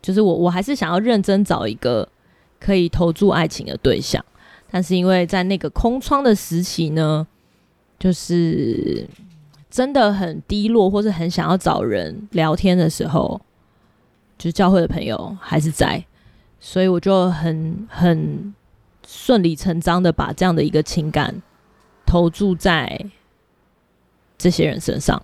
[0.00, 2.08] 就是我我还是想要认真找一个
[2.60, 4.24] 可以投注爱情的对象，
[4.70, 7.26] 但是因为在那个空窗的时期呢。
[7.98, 9.06] 就是
[9.70, 13.40] 真的很低落，或是很想要找人聊天的时候，
[14.36, 16.04] 就是教会的朋友还是在，
[16.58, 18.52] 所以我就很很
[19.06, 21.40] 顺理成章的把这样的一个情感
[22.04, 23.06] 投注在
[24.36, 25.22] 这些人身上。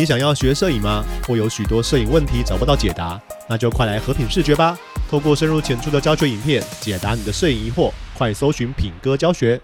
[0.00, 1.04] 你想要学摄影吗？
[1.28, 3.20] 或有许多摄影问题找不到解答？
[3.46, 4.74] 那就快来和品视觉吧！
[5.10, 7.92] 透过深入浅出的教学影片，解答你的摄影疑惑。
[8.16, 9.60] 快搜寻品哥教学。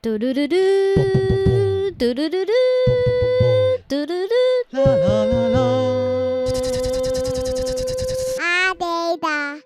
[0.00, 0.56] 嘟嘟嘟嘟
[1.98, 2.44] 嘟嘟嘟嘟
[3.88, 4.16] 嘟嘟
[4.70, 5.58] 嘟啦啦啦啦！
[8.38, 9.62] 阿呆的。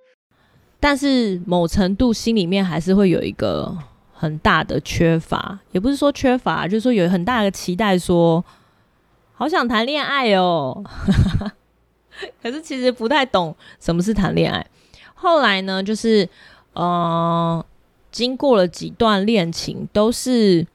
[0.81, 3.77] 但是某程度心里面还是会有一个
[4.15, 8.43] 很大的缺乏，也不是说缺乏，就是说有很大的期待说。
[9.41, 10.85] 好想谈恋爱哦，
[12.43, 14.67] 可是其实不太懂什么是谈恋爱。
[15.15, 16.29] 后来呢，就是
[16.75, 17.65] 呃，
[18.13, 20.67] 经过了几段恋情，都是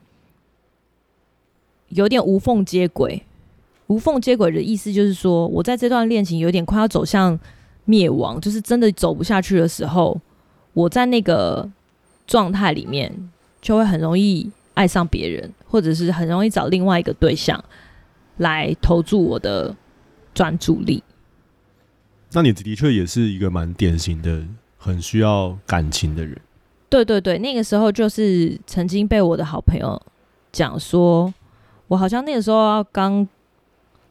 [1.90, 3.22] 有点无缝接轨。
[3.86, 7.38] 无缝接轨的意思就是说，我在这段恋情有点快要走向
[7.84, 10.20] 灭亡，就是真的走不下去的时候，
[10.72, 11.70] 我在那个
[12.26, 13.30] 状态里面
[13.62, 17.64] 就会很容易爱上别人，或者是很容易找另外一个对象。
[18.38, 19.74] 来投注我的
[20.34, 21.02] 专注力。
[22.32, 24.44] 那你的确也是一个蛮典型的，
[24.76, 26.38] 很需要感情的人。
[26.88, 30.00] 对对对，那个时候就是曾经被我的好朋友
[30.52, 31.32] 讲说，
[31.88, 33.26] 我好像那个时候要刚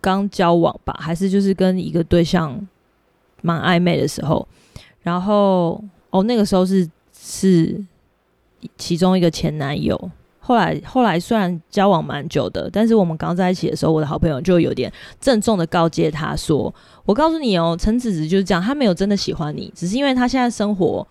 [0.02, 2.68] 刚交往吧，还是就是跟一个对象
[3.42, 4.48] 蛮暧昧的时候，
[5.02, 7.84] 然后哦，那个时候是是
[8.78, 10.12] 其中一个前男友。
[10.48, 16.72] 后来，后来虽然交往蛮久的，但是我们刚在一起的时候，我的好朋友就有点郑重的告诫他说
[17.04, 21.08] ：“我告诉你哦，陈子子就是这样，他没有真的喜欢你，只是因为他现在生活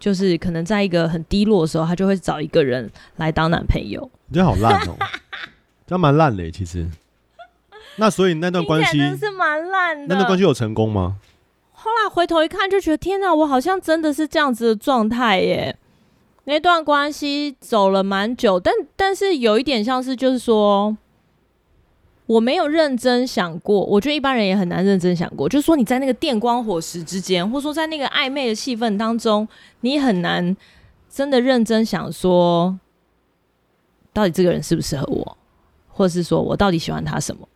[0.00, 4.96] 就是可能在一个很低落的时候，他就会找一个人来当男朋友。”你觉得好烂哦，
[5.86, 6.88] 这样蛮烂的其实。
[7.96, 10.06] 那所以那段关系真是蛮烂的。
[10.06, 11.16] 那段关系有成功吗？
[11.72, 15.76] 后来回头一看，就觉得天哪，我好像真的是这样子的状态耶。
[16.48, 20.96] 那段关系走了蛮久，但但是有一点像是，就是说
[22.24, 23.84] 我没有认真想过。
[23.84, 29.46] 我觉得一般人也很难认真想过，就是说你在那个电光火石之间，或者说在那个暧昧的气氛当中，
[29.82, 30.56] 你很难
[31.10, 32.78] 真的认真想说，
[34.14, 35.36] 到底这个人适不适合我，
[35.88, 37.46] 或者是说我到底喜欢他什么？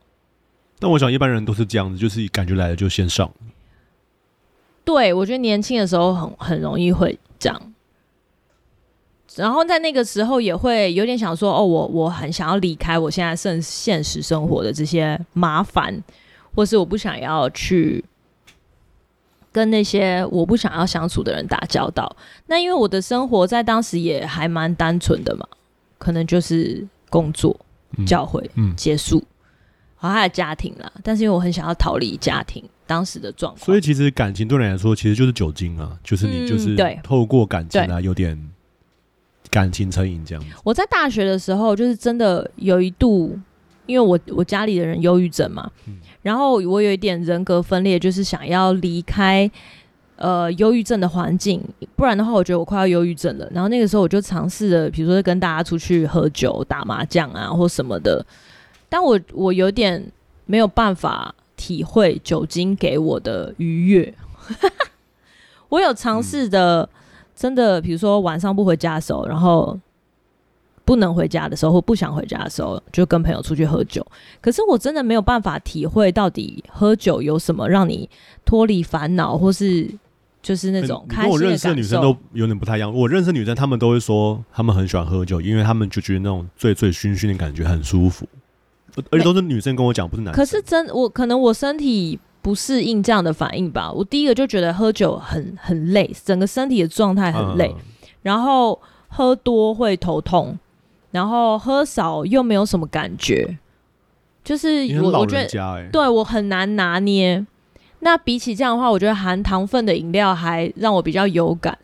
[0.78, 3.32] 但我想一般人都是这样子，就是感觉来了就先上。
[4.84, 7.71] 对，我觉得年轻的时候很很容易会这样。
[9.36, 16.02] 然后在那个时候也会有点想说，哦，我我很想要离开我现在现现实生活的这些麻烦，
[16.54, 18.04] 或是我不想要去
[19.50, 22.14] 跟那些我不想要相处的人打交道。
[22.46, 25.46] 那因为我的生活在当时也还蛮单纯的嘛，
[25.98, 27.58] 可能就是工作、
[27.96, 29.22] 嗯、教会、嗯、结束，
[29.96, 30.92] 好还有家庭啦。
[31.02, 38.38] 但是因为我很想要逃离家庭当时的状况，所以其实感情对你来说其实就是酒精啊，就是你就是对透过感情啊，有点
[39.52, 40.50] 感情成瘾这样子。
[40.64, 43.38] 我在大学的时候就是真的有一度。
[43.84, 49.50] 因为我我家里的人忧郁症嘛，嗯，然后我有一点人格分裂，就是想要离开
[50.14, 51.60] 呃忧郁症的环境，
[51.96, 53.48] 不然的话，我觉得我快要忧郁症了。
[53.52, 58.24] 然后那个时候我就尝试着，比如说跟大家出去喝酒、打麻将啊，或什么的。
[58.88, 60.00] 但我我有点
[60.46, 64.14] 没有办法体会酒精给我的愉悦。
[65.68, 66.88] 我有尝试的，
[67.34, 69.78] 真的，比如说晚上不回家的时候，然后。
[70.84, 74.04] 不能回家的时候，或不想回家的时候，就跟朋友出去喝酒。
[74.40, 78.10] 可是我真的没有办法体会到底喝酒有什么让你
[78.44, 79.88] 脱离烦恼，或是
[80.42, 81.38] 就是那种开心的感受。
[81.38, 82.92] 欸，跟我认识的女生都有点不太一样。
[82.92, 88.26] 我认识的女生，她们都会说，她们很喜欢喝酒，因为她们就觉得那种醉醉醺醺的感觉很舒服。
[89.10, 90.36] 而且都是女生跟我讲，不是男生。
[90.36, 93.90] 可是真我可能我身体不适应这样的反应吧。
[93.90, 97.80] 我第一个就觉得喝酒很很累，整个身体的状态很累，嗯，
[98.20, 98.78] 然后
[99.08, 100.58] 喝多会头痛。
[101.12, 103.58] 然后喝少又没有什么感觉，
[104.42, 107.46] 就是我我觉得、欸、对我很难拿捏。
[107.98, 111.76] 那比起这样的话，我觉得含糖分的饮料还让我比较有感。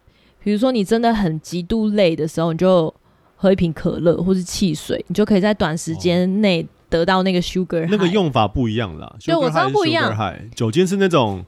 [0.42, 2.92] 比如说你真的很极度累的时候，你就
[3.36, 7.86] 喝一瓶可乐或是汽水，你就可以在短时间内得到那个 sugar。
[7.90, 10.16] 那个用法不一样啦，对，我知道不一样。
[10.54, 11.44] 酒精是那种。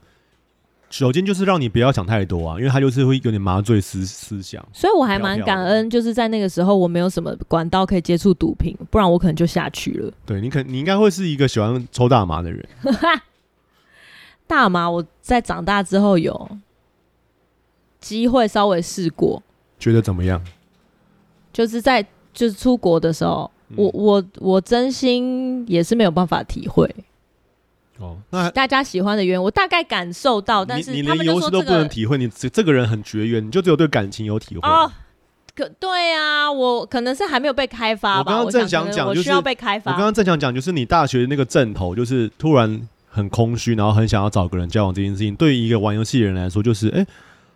[0.89, 4.61] 酒精就是让你不要想太多啊，因为它就是会有点麻醉思思想。
[4.73, 10.11] 所以我还蛮感恩，就是在那个时候我没有什么管道可以接触毒品，不然我可能就下去了。
[10.25, 12.67] 对，你可你应该会是一个喜欢抽大麻的人。
[14.45, 16.57] 大麻我在长大之后有
[18.01, 19.41] 机会稍微试过，
[19.79, 20.43] 觉得怎么样？
[21.53, 26.89] 就是在就是出国的时候，嗯、我我我真心也是没有办法体会。
[27.99, 34.67] 哦，那大家喜欢的原因，我大概感受到，但是你连游戏都不能体会，你这这个人很绝缘，你就只有对感情有体会。
[34.67, 34.91] 哦，
[35.55, 38.19] 可对啊，我可能是还没有被开发吧。
[38.19, 39.91] 我刚刚正想讲，就是需要被开发。
[39.91, 47.07] 我刚刚正想讲，就是你大学那个阵头，就是突然很空虚，然后很想要找个人交往这件事情，对于一个玩游戏的人来说，就是哎、欸，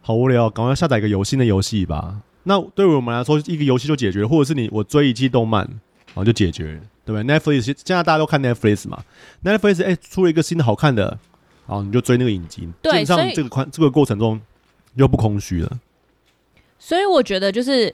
[0.02, 2.18] 好无聊，赶快下载一个游戏的游戏吧。
[2.44, 5.68] 那对于我们来说，一个游戏就解决，或者是你我追一季动漫，
[6.16, 6.82] 然后就解决。
[7.06, 9.04] 对不对？Netflix 现在大家都看 Netflix 嘛
[9.44, 11.06] ？Netflix 哎、欸，出了一个新的好看的，
[11.68, 12.68] 然后你就追那个影集。
[12.82, 14.42] 对，基本上这个宽这个过程中
[14.96, 15.80] 又不空虚了。
[16.80, 17.94] 所以我觉得就是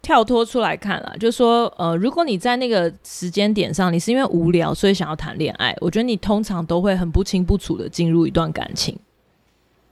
[0.00, 8.98] 跳脱出来看了，就是说呃，如果你在那个时间点上，你是因为无聊所以想要谈恋爱，我觉得你通常都会很不清不楚的进入一段感情，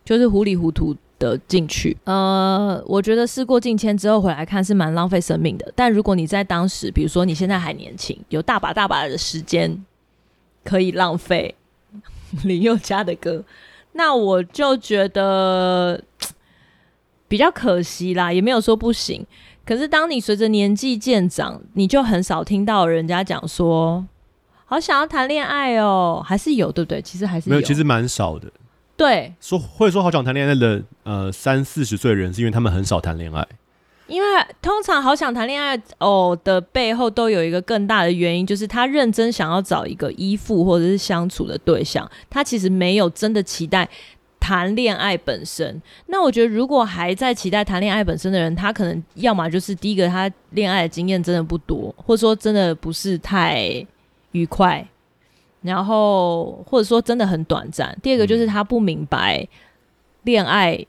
[0.03, 0.97] 就是糊里糊涂。
[1.19, 5.73] 的进去，呃，我觉得事过境迁之后回来看是蛮浪费生命的。
[5.75, 9.85] 但如果你在当时，比如说你现在还年轻，有大把大把的时间
[10.65, 11.55] 可以浪费，
[12.45, 13.43] 林宥嘉的歌，
[13.93, 16.03] 那我就觉得
[17.29, 19.27] 比较可惜啦，也没有说不行。
[19.65, 24.07] 可是当你随着年纪渐长，你就很少听到人家讲说
[24.67, 27.01] 好想要谈恋爱哦，还是有对不对？
[27.01, 28.49] 其实还是，没有，其实蛮少的。
[28.97, 33.47] 对，说会说好想谈恋爱的，呃，三四十岁的人，是因为他们很少谈恋爱。
[34.07, 34.27] 因为
[34.63, 43.89] 通常好想谈恋爱哦的背后，都有一个更大的原因，就是他认真想要找一个依附或者是相处的对象，他其实没有真的期待
[44.39, 45.83] 谈恋爱本身。
[46.07, 53.85] 那我觉得，如果还在期待谈恋爱本身的人，他可能要么就是第一个，他恋爱的经验真的不多，或者说真的不是太
[54.31, 54.87] 愉快。
[55.63, 57.97] 然后或者说真的很短暂。
[58.03, 59.47] 第二个就是他不明白
[60.25, 60.85] 恋爱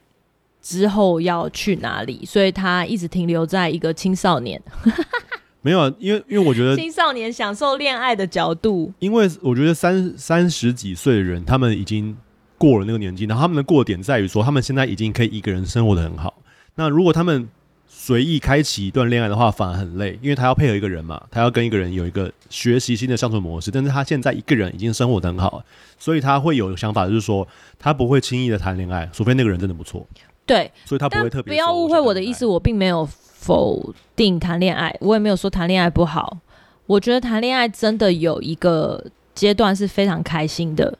[0.60, 4.60] 之后要去哪里，所以他一直停留在一个青少年。
[5.60, 12.16] 没有啊，因为因为我觉得青少年享受恋爱的角度，因为我觉得三三十几岁的人，他们已经
[12.56, 16.42] 过了那个年纪，然后他们的过点在于说，他们现在已经可以一个人生活的很好。
[16.76, 17.48] 那如果他们
[17.88, 23.70] 随意开启一段恋爱的话，反而很累，因为他要配合一个人嘛，他要跟一个人有一个学习新的相处模式。
[23.70, 25.62] 但是他现在一个人已经生活得很好，
[25.98, 27.46] 所以他会有想法，就是说
[27.78, 30.06] 他不会轻易的谈恋爱，除非那个人真的不错。
[30.46, 31.52] 对，所以他不会特别。
[31.52, 36.38] 不要误会我的意思，我并没有否定谈恋爱，我也没有说谈恋爱不好。
[36.86, 40.98] 我觉得谈恋爱真的有一个阶段是非常开心的，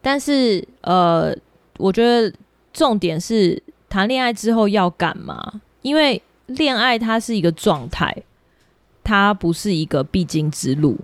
[0.00, 1.36] 但是呃，
[1.76, 2.34] 我觉得
[2.72, 5.60] 重点是谈恋爱之后要干嘛？
[5.82, 8.16] 因为恋爱它是一个状态，
[9.04, 10.98] 它不是一个必经之路。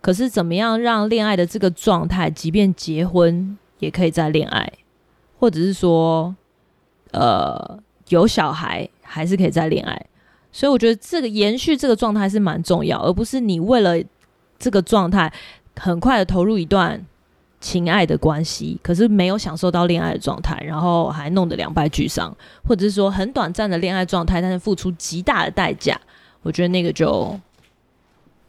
[0.00, 4.72] 可是怎么样让恋爱的这个状态，即便结婚也可以再恋爱，
[5.38, 6.34] 或者是说，
[7.12, 7.78] 呃，
[8.08, 10.06] 有小孩还是可以再恋爱。
[10.50, 13.96] 所以我觉得这个延续这个状态是蛮重要，而不是你为了
[14.58, 15.32] 这个状态
[15.76, 17.06] 很快的投入一段
[17.62, 22.36] 情爱的关系，可是没有享受到恋爱的状态，然后还弄得两败俱伤，
[22.68, 25.98] 或者是说很短暂的恋爱状态，但是付出极大的代价，
[26.42, 27.34] 我觉得那个就。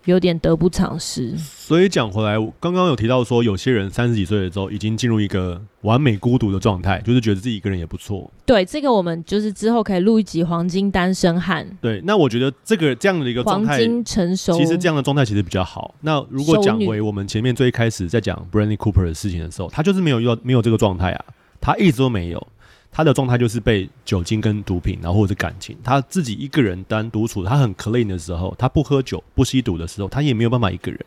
[0.05, 8.29] 有点得不偿失，所以讲回来，刚刚有提到说，有些人三十几岁的时候已经进入一个完美孤独的状态，就是觉得自己一个人也不错。
[8.45, 11.65] 对，这个我们就是之后可以录一集《黄金单身汉》。
[11.79, 15.95] 对，那我觉得这个这样的一个状态，黄金成熟，其实这样的状态其实比较好。
[16.01, 21.25] 那如果讲回我们前面最一开始在讲 Bradley Cooper 的事情的时候，他就是没有遇到没有这个状态啊，
[21.61, 22.47] 他一直都没有。
[22.93, 30.99] 他的状态就是被酒精跟毒品，然后或者感情，他自己一个人单独处，他很 clean 的时候，他不喝酒不吸毒的时候，他也没有办法一个人，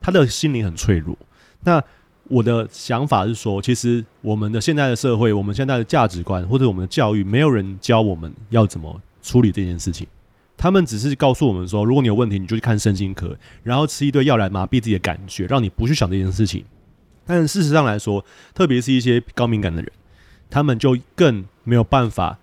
[0.00, 1.14] 他的心灵很脆弱。
[1.62, 1.82] 那
[2.24, 10.06] 我的想法是说，其实我们的现在的社会，我们现在的价值观或者我们的教育，没有人教我们要怎么处理这件事情。
[10.56, 16.64] 他们只是告诉我们说，如果你有问题，你就去看身心科，然后吃一堆药来麻痹自己的感觉，让你不去想这件事情。
[17.26, 18.24] 但事实上来说，
[18.54, 19.92] 特别是一些高敏感的人。
[20.50, 22.38] 他们就更没有办法，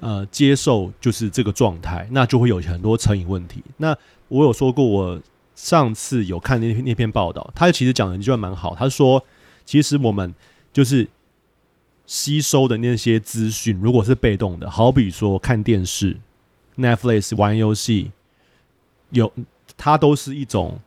[0.00, 3.62] 呃，接受就是这个状态，那就会有很多成瘾问题。
[3.76, 3.96] 那
[4.28, 5.20] 我有说过，我
[5.54, 9.22] 上次有看那那篇报道，他其实讲的就蛮好，他说，
[9.66, 10.34] 其实我们
[10.72, 11.06] 就是
[12.06, 16.16] 吸收的那些资讯，如果是被动的，好比说看电视、
[16.78, 18.12] Netflix、玩游戏，
[19.10, 19.30] 有
[19.76, 20.80] 它都是一种，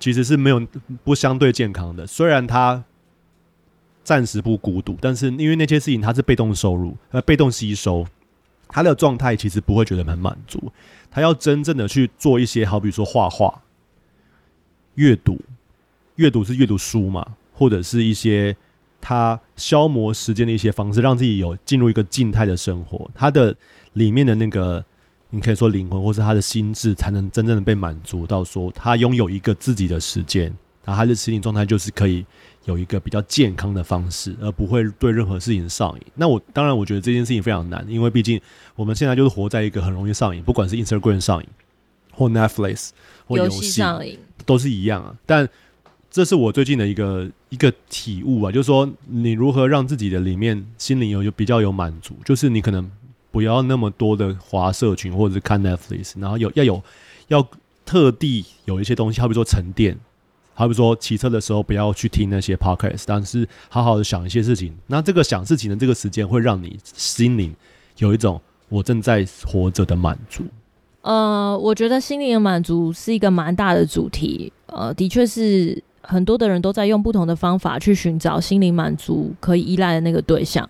[0.00, 0.66] 其实是没有
[1.04, 2.84] 不相对健康的，虽然它。
[4.04, 8.04] 暂时不孤独，但是因为那些事情它是被动收入，呃，被动吸收，
[8.68, 10.72] 他的状态其实不会觉得很满足。
[11.10, 13.62] 他要真正的去做一些，好比说画画、
[14.94, 15.38] 阅读，
[16.16, 18.56] 阅读是阅读书嘛，或者是一些
[19.00, 23.10] 他消磨时间的一些方式，让自己有进入一个静态的生活。
[23.14, 23.54] 他的
[23.92, 24.84] 里面的那个，
[25.30, 30.44] 你可以说灵魂，或是他的心智，才能真正的被满足到说，他拥有一个自己的时间，
[30.84, 32.26] 然后他的心理状态就是可以。
[32.64, 36.02] 有一个比较健康的方式，而不会对任何事情上瘾。
[36.14, 38.40] 那我当然，我觉得这件事情非常难，因为毕竟
[38.76, 41.48] 我们现在就是活在一个很容易上瘾，不管是 Instagram 上瘾，
[42.12, 42.90] 或 Netflix
[43.26, 45.16] 或游戏上瘾，都是一样啊。
[45.26, 45.48] 但
[46.10, 52.88] 这是我最近的一个一个体悟啊，就是说你如何让自己的里面心灵有有比较有满足，就是你可能
[53.30, 56.82] 不要那么多的滑社群或者是看 Netflix，然后有要有
[57.28, 57.48] 要
[57.84, 59.98] 特地有一些东西，好比说沉淀。
[60.54, 64.74] 好比说，骑车的时候不要去听那些 podcast，但是好好的想一些事情。
[64.86, 67.54] 那这个想事情的这个时间，会让你心灵
[67.98, 70.44] 有一种我正在活着的满足。
[71.00, 74.52] 呃，我觉得心灵的满足是一个蛮大的主题。
[74.66, 80.68] 呃，的确是很多的人都在用不同的方法去寻找心灵满足可以依赖的那个对象。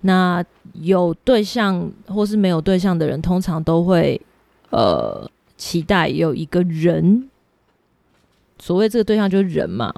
[0.00, 4.20] 那有对象或是没有对象的人，通常都会
[4.70, 7.28] 呃期待有一个人。
[8.58, 9.92] 所谓这个对象就是人嘛，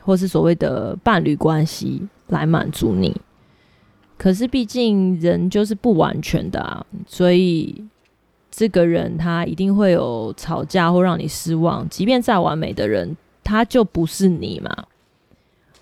[0.00, 3.20] 或是所谓的伴侣关系来满足你。
[4.18, 7.84] 可是毕竟人就是不完全的啊，所以
[8.50, 11.88] 这个人他一定会有吵架或让你失望。
[11.88, 14.84] 即便再完美的人，他就不是你嘛。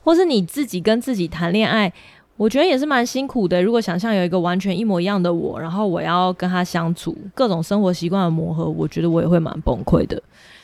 [0.03, 1.93] 或是你自己跟自己谈恋爱，
[2.39, 3.63] 我觉得也是蛮辛苦的。
[3.63, 10.21] 如果想象有一个完全一模一样的我，然后我要跟他相处，各种生活习惯的磨合，我觉得我也会蛮崩溃的。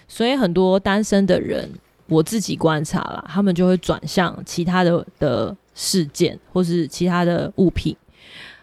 [0.08, 1.70] 所以很多单身的人，
[2.06, 7.96] 我自己观察了，他们就会转向其他的的事件，或是其他的物品。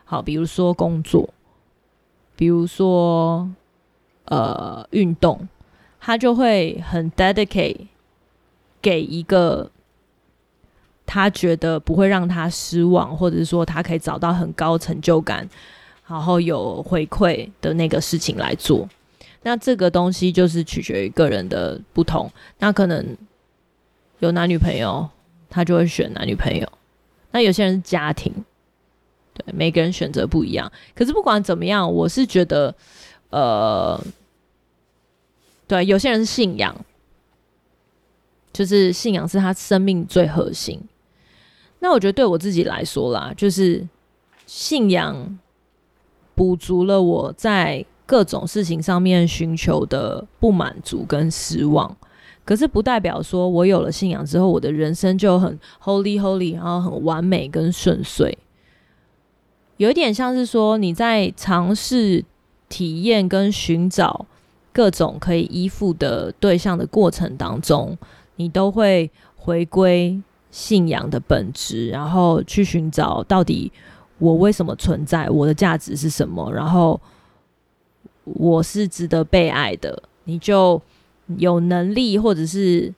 [0.06, 1.28] 好，比如说工作，
[2.36, 3.50] 比如说
[4.26, 5.48] 呃运动，
[6.00, 7.88] 他就会很 dedicate
[8.82, 9.70] 给一个
[11.06, 15.48] 他觉得不会让他失望，或者是说他可以找到很高成就感，
[16.08, 18.88] 然后有回馈的那个事情来做。
[19.46, 22.32] 那这个东西就是取决于个人的不同。
[22.60, 23.16] 那可能
[24.20, 25.10] 有男女朋友，
[25.50, 26.68] 他就会选男女朋友。
[27.32, 28.34] 那有些人是家庭，
[29.34, 30.72] 对，每个人选择不一样。
[30.96, 32.74] 可是不管怎么样，我是觉得，
[33.32, 34.02] 呃，
[35.68, 36.74] 对，有些人是信仰，
[38.54, 40.80] 就是信仰是他生命最核心。
[41.80, 43.86] 那我觉得对我自己来说啦，就是
[44.46, 45.38] 信仰
[46.34, 47.86] 补足了我在。
[48.14, 51.98] 各种事情上面寻求的不满足跟失望，
[52.46, 58.38] 可是不代表说我有了信仰之后，我的人生就很 holy holy，然后很完美跟顺遂。
[59.78, 62.24] 有一点像是说你在尝试
[62.70, 64.28] 体验跟寻找
[64.72, 67.98] 各种可以依附的对象的过程当中，
[68.36, 73.72] 你都会回归信仰的本质，然后去寻找到底
[74.20, 77.02] 我为什么存在，我的价值是什么，然后
[78.24, 80.82] 我是值得被爱的，你就
[81.38, 82.94] 有能力或者是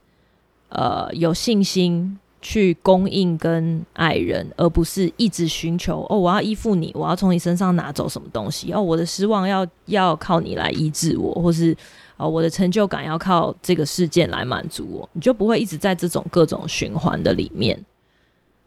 [0.69, 11.76] 呃有信心去供应跟爱人，而不是一直寻求哦，我要依附你，我要从你身上拿走什么东西哦，我的失望要要靠你来医治我，或是。
[12.17, 17.78] 哦，我的成就感要靠这个事件来满足我，你就不会一直在这种各种循环的里面。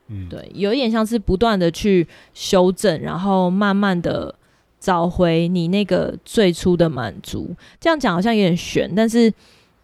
[0.09, 4.35] 嗯，对，有一点像是不断的去修正，然后慢慢的
[4.81, 7.55] 找回你那个最初的满足。
[7.81, 9.33] 这样讲好像有点悬，但是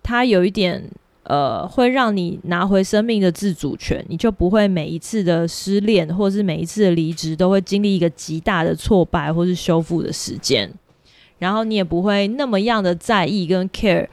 [0.03, 0.83] 它有一点
[1.25, 10.71] 呃，会让你拿回生命的自主权，你就不会每一次的失恋或是每一次的离职都会经历一个极大的挫败或是修复的时间。
[11.39, 14.07] 然后你也不会那么样的在意跟 care，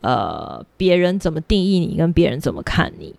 [0.00, 3.14] 呃，别人怎么定义你，跟别人怎么看你，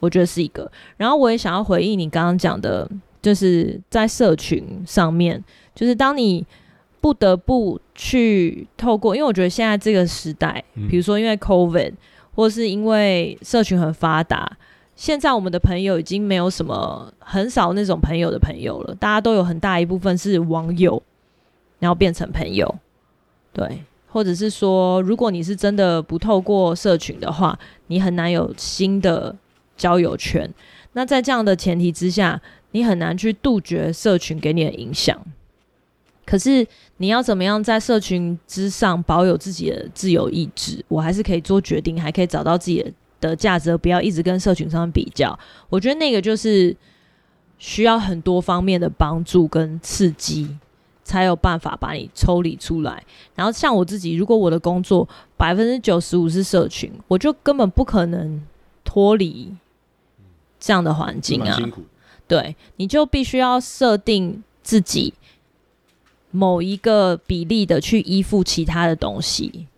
[0.00, 0.70] 我觉得是一个。
[0.96, 2.88] 然后我也想要回应你刚刚讲的，
[3.22, 5.42] 就是在社群上面，
[5.74, 6.46] 就是当你
[7.00, 11.92] 不得不去透过，因为我觉得现在这个时代，比如说因为 COVID，
[12.34, 14.56] 或是因为社群很发达，
[14.96, 21.02] 现在我们的朋友已经没有什么很少那种朋友的朋友了，大家都有很大一部分是网友。
[21.80, 22.72] 然后变成朋友，
[23.52, 27.58] 对，或者是说，如果你是真的不透过社群的话，
[27.88, 29.34] 你很难有新的
[29.76, 30.50] 交友圈。
[30.94, 35.20] 那在这样的前提之下，你很难去杜绝社群给你的影响。
[36.24, 36.66] 可是
[36.96, 40.84] 你要怎么样在社群之上保有自己的自由意志？
[40.88, 45.38] 我还是可以做决定，还可以找到自己的的价值，不要一直跟社群上面比较。
[45.68, 46.76] 我觉得那个就是
[47.58, 50.56] 需要很多方面的帮助跟刺激。
[51.06, 53.04] 才有办法把你抽离出来。
[53.34, 55.06] 然后像我自己，如果我的工作
[55.36, 58.42] 百分之九十五是社群，我就根本不可能
[58.82, 59.54] 脱离
[60.58, 61.60] 这样的环境啊。
[62.26, 65.12] 对，你就必须要设定自己
[66.34, 69.68] 某一个比例的去依附其他的东西。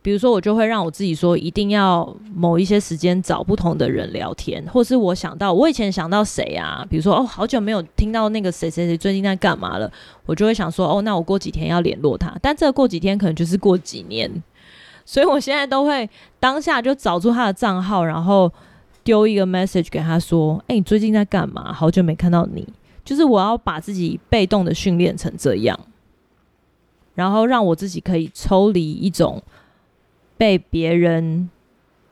[0.00, 9.90] 比如说，我就会让我自己说，一定要某一些时间找不同的人聊天，或是我想到我以前想到谁啊，比如说哦，好久没有听到那个谁谁谁最近在干嘛了，
[10.24, 14.30] 我就会想说哦，那我过几天要联络他，但这个过几天可能就是过几年，
[15.04, 16.08] 所以我现在都会
[16.38, 18.52] 当下就找出他的账号，然后
[19.02, 21.72] 丢一个 message 给他说，哎，你最近在干嘛？
[21.72, 22.64] 好久没看到你，
[23.06, 25.80] 就是我要把自己被动的训练成这样，
[27.14, 29.42] 然后让我自己可以抽离一种。
[30.38, 31.48] 被别人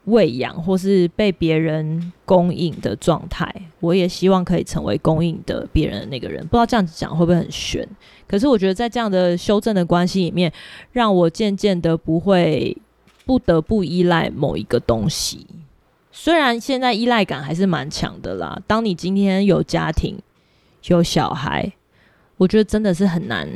[0.07, 6.41] 喂养或是被别人供应的状态，我也希望可以成为供应的别人的那个人。
[6.47, 7.87] 不知道这样子讲会不会很玄？
[8.27, 10.51] 可是我觉得在这样的修正的关系里面，
[10.93, 12.75] 让我渐渐的不会
[13.27, 15.47] 不得不依赖某一个东西。
[16.11, 18.59] 虽然现在依赖感还是蛮强的啦。
[18.67, 20.17] 当你今天有家庭、
[20.93, 21.73] 有小孩，
[22.37, 23.49] 我觉得真的是很难。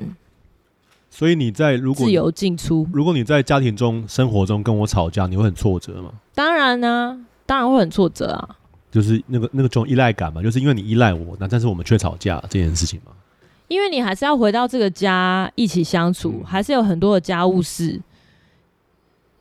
[1.11, 6.13] 所以你在如果自由进出，如果你在家庭中、生活中跟我吵架，你会很挫折吗？
[6.35, 8.57] 当然呢、啊，当然会很挫折啊。
[8.91, 13.13] 就是那个那个种依赖感嘛，就是因为你依赖我，那但是我们却吵架这件事情嘛。
[13.69, 18.01] 因为你还是要回到这个家一起相处，嗯、还是有很多的家务事、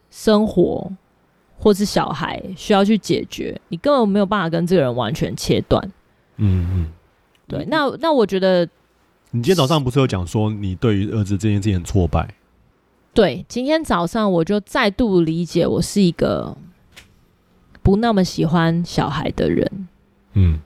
[0.09, 0.91] 生活
[1.57, 5.81] 或是小孩需要去解决，你根本没有办法跟这个人完全切断。
[6.35, 6.91] 嗯嗯，
[7.47, 7.65] 对。
[7.65, 8.67] 那那我觉得。
[9.31, 12.33] 你今天早上不是有讲说你对于儿子这件事情很挫败？
[13.13, 16.55] 对，今天早上我就再度理解，我是一个
[17.83, 19.87] 不那么喜欢小孩的人。
[20.33, 20.61] 嗯，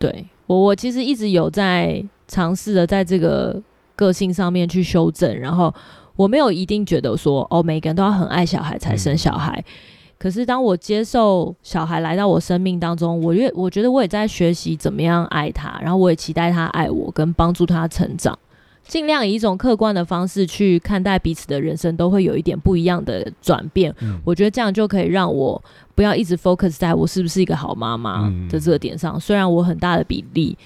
[0.00, 3.62] 对，我我其实一直有在尝试的在这个
[3.94, 5.72] 个性上面去修正，然后
[6.16, 9.64] 我没有一定觉得说哦，每个人都要很爱小孩才生小孩。
[9.66, 18.38] 嗯可是，当我接受小孩来到我生命当中，我越我觉得我也在学习怎么样爱他，然后我也期待他爱我，跟帮助他成长，
[18.86, 23.94] 尽量以一种客观的方式去看待彼此的人生，都会有一点不一样的转变。
[24.00, 25.62] 嗯，我觉得这样就可以让我
[25.94, 30.56] 不要一直 focus 在我是不是一个好妈妈的这个点上，虽然我很大的比例。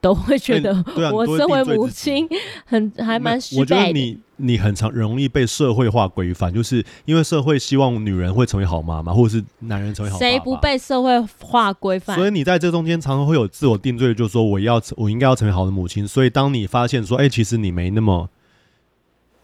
[0.00, 0.72] 都会觉得
[1.12, 2.28] 我身为母亲
[2.64, 3.60] 很还蛮失败。
[3.60, 10.30] 我觉得你你很常容易被社会化规范，就是因为社会希望女人会成为好妈妈，或者是男人成为好爸爸。
[10.30, 12.16] 谁不被社会化规范？
[12.16, 16.06] 所以你在这中间常常会有自我定罪，就是说我要我应该要成为好的母亲。
[16.06, 18.28] 所以当你发现说，哎、欸，其实你没那么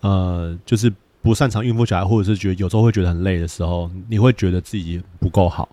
[0.03, 5.69] 呃，就是不擅长孕妇小孩，或者是觉得有时候会觉得很累的时候，你会觉得自己不够好，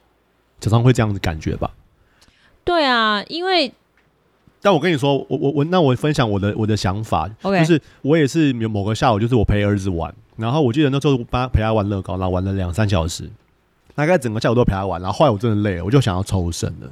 [0.59, 1.69] 常常会这样子感觉吧？
[2.63, 3.71] 对啊，因为。
[4.62, 7.59] 但我跟你说，我我我，那我分享我的我的想法，Okay.
[7.59, 13.28] 就是我也是某个下午，就是我陪儿子玩，然后我记得那时候帮他陪他玩乐高，然后玩了两三小时，
[13.95, 16.91] 大概整个下午都陪他玩，然后后来我真的累了，我就想要抽身了。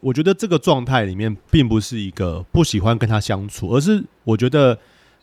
[0.00, 4.78] 我觉得这个状态里面并不是一个不喜欢跟他相处，而是我觉得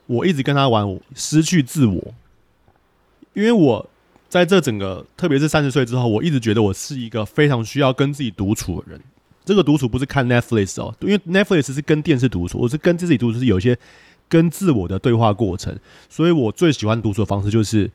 [0.06, 2.14] 我一直跟他玩，我失去自我。
[3.34, 3.90] 因为我
[4.30, 9.02] 在这整个，特别是三十岁之后，我一直觉得我是一个非常需要跟自己独处的人。
[9.46, 13.78] 这个独处不是看 Netflix 哦，因为 Netflix 是跟电视独处，我是跟自己独处，是有一些
[14.28, 15.78] 跟自我的对话过程。
[16.10, 17.90] 所以我最喜欢独处的方式就是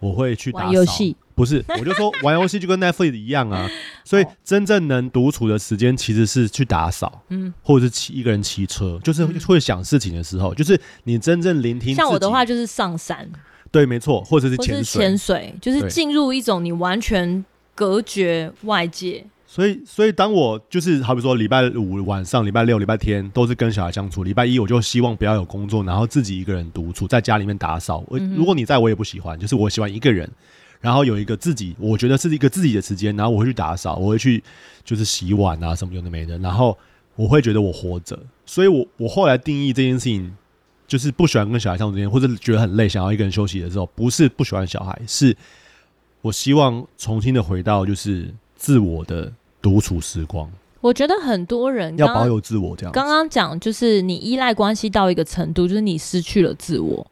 [0.00, 0.92] 我会去打扫。
[1.36, 3.68] 不是，我就说玩游戏就跟 Netflix 一样啊，
[4.04, 11.94] 所以真正能独处的时间其实是去打扫，嗯，或者是骑一个人骑车，就是会想事情的时候，就是你真正聆听。
[11.94, 13.30] 像我的话就是上山，
[13.70, 17.44] 对，没错，或者是潜水，潜水就是进入一种你完全
[17.74, 19.26] 隔绝外界。
[19.56, 28.04] 所以，所以当我就是好比说礼拜五晚上、礼拜六、礼拜天都是跟小孩相处，礼拜一我就希望不要有工作，然后自己一个人独处在家里面打扫。
[28.08, 30.30] 我如果你在我也不喜欢，就是我喜欢一个人。
[30.78, 34.44] 然后有一个自己，我觉得是一个自己的时间，然后我会去打扫，我会去
[34.84, 36.76] 就是洗碗啊什么有的没的，然后
[37.16, 38.16] 我会觉得我活着。
[38.44, 40.36] 所以我我后来定义这件事情，
[40.86, 45.34] 就是不喜欢跟小孩相处之间，或者觉得很累，想要一个人休息的时候，不是不喜欢小孩，是
[46.20, 49.32] 我希望重新的回到就是自我的
[49.66, 50.48] 独处时光。
[50.80, 57.04] 我觉得很多人要保有自我，这样刚刚讲就是你依赖关系到一个程度，就是你失去了自我。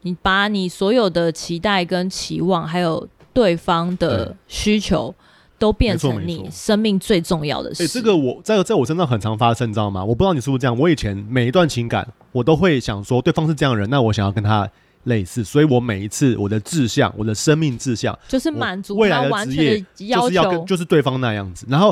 [0.00, 5.14] 你把你所有的期待跟期望，还有对方的需求，
[5.58, 7.86] 都变成你生命最重要的事。
[7.86, 10.02] 欸，这个我在在我身上很常发生，你知道吗？
[10.02, 10.78] 我不知道你是不是这样。
[10.78, 14.66] 我以前每一段情感，我都会想说，对方是这样的人，那我想要跟他
[15.04, 15.42] 类似。
[15.42, 19.84] 所以我每一次我的志向，我的生命志向，就是满足未来的职业，
[20.14, 21.66] 就是要跟就是对方那样子。
[21.68, 21.90] 然后，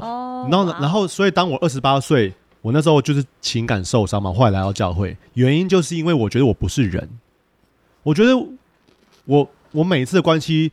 [0.50, 2.32] 然后，然后，所以当我二十八岁，
[2.62, 7.08] 我那时候就是情感受伤嘛，后来来到教会，原因就是因为我觉得我不是人。
[8.02, 8.32] 我觉得
[9.24, 10.72] 我我每一次的关系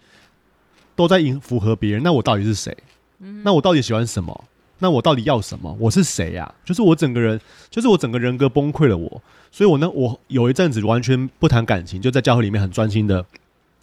[0.96, 2.76] 都在迎符合别人，那我到底是谁？
[3.20, 4.44] 嗯那我到底喜欢什么？
[4.80, 5.76] 那我到底要什么？
[5.80, 6.54] 我是谁呀？
[6.64, 9.22] 就是我整个人，就是我整个人格崩溃了我。
[9.52, 13.26] 所以我呢，我有一阵子完全不谈感情，就在教会里面很专心的，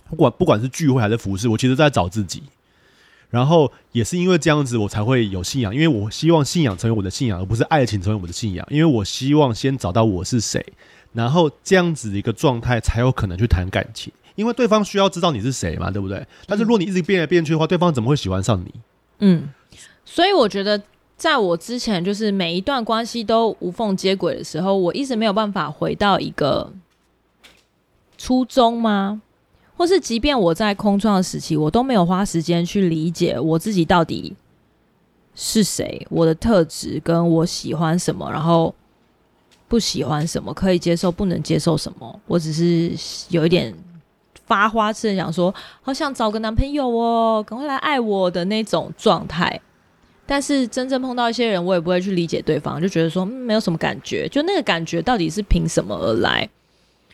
[0.08, 2.42] 不管不管是聚会还是服饰，我其实在找自己。
[3.30, 8.64] 然后也是因为这样子，我才会有信仰，因为我希望信仰成为我的信仰，而不是爱情成为我的信仰。
[8.70, 10.64] 因为我希望先找到我是谁。
[11.12, 16.24] 然后这样子的一个状态才有可能去谈感情，因为对方需要知道你是谁嘛，对不对？
[16.46, 18.72] 但是如果你一直变来变去的话，对方怎么会喜欢上你？
[19.20, 19.48] 嗯，
[20.04, 20.80] 所以我觉得
[21.24, 26.70] 在我之前，就是每一段关系都无缝接轨的时候，我一直没有办法回到一个
[28.18, 29.22] 初衷吗？
[29.74, 34.36] 或是即便我在空窗的时期，我都没有花时间去理解我自己到底
[35.34, 38.74] 是谁，我的特质跟我喜欢什么，然后。
[39.66, 42.20] 不喜欢什么，可以接受，不能接受什么。
[42.26, 42.92] 我只是
[43.30, 43.74] 有一点
[44.44, 49.58] 发花痴的想说，好想找个男朋友哦，赶快来爱我的那种状态。
[50.26, 54.28] 但是真正碰到一些人，我也不会去理解对方，就觉得说，嗯，没有什么感觉。
[54.28, 56.48] 就那个感觉到底是凭什么而来？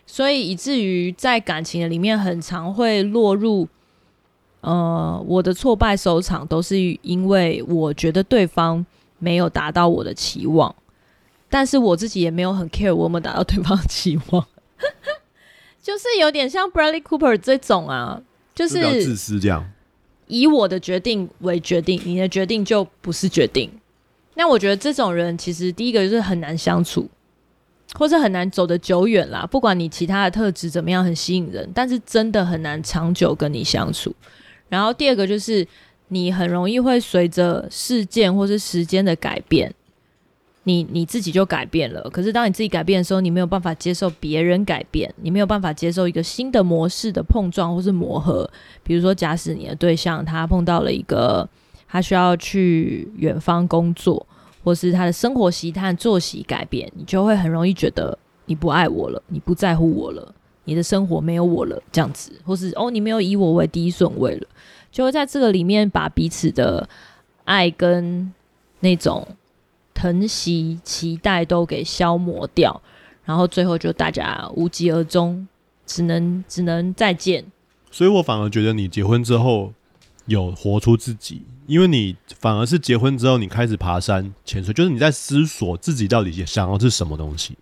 [0.05, 3.67] 所以以至于在感情里面，很常会落入，
[4.61, 8.85] 呃，我的挫败收场都是因为我觉得对方
[9.19, 10.73] 没有达到我的期望。
[11.49, 14.45] 但是我自己也没有很 care 我有没有达到对方的期望，
[15.83, 18.21] 就是有点像 Bradley Cooper 这种啊，
[18.55, 19.69] 就是自私这样，
[20.31, 23.69] 以我的决定为决定，你的决定就不是决定。
[24.35, 27.05] 那我觉得这种人其实第一个就是很难相处，
[27.95, 29.45] 或是很难走得久远啦。
[29.45, 34.15] 不管你其他的特质怎么样很吸引人，但是真的很难长久跟你相处。
[34.69, 35.67] 然后第二个就是
[36.07, 39.73] 你很容易会随着事件或是时间的改变。
[40.63, 48.47] 你你自己就改变了，可是当你自己改变的时候，你没有办法接受别人改变，你没有办法接受一个新的模式的碰撞或是磨合。
[48.83, 51.49] 比如说，假使你的对象他碰到了一个
[51.87, 54.23] 他需要去远方工作，
[54.63, 60.31] 或是他的生活习惯、作息改变，你就会很容易觉得你不爱我了，你不在乎我了，
[60.65, 64.47] 你的生活没有我了，这样子，或是哦，你没有以我为第一顺位了，
[64.91, 66.87] 就会在这个里面把彼此的
[67.45, 68.31] 爱跟
[68.81, 69.27] 那种。
[69.93, 72.81] 疼惜、期待都给消磨掉，
[73.23, 75.47] 然后最后就大家无疾而终，
[75.85, 77.45] 只能只能再见。
[77.91, 79.73] 所以我反而觉得你结婚之后
[80.25, 87.57] 有活出自己，因为你反而是结婚之后你开始爬山、潜水，就是你在思索自己到底想要是什么东西。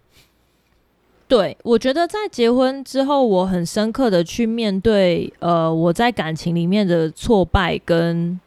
[1.27, 8.39] 对，我觉得在结婚之后，我很深刻的去面对，呃，我在感情里面的挫败跟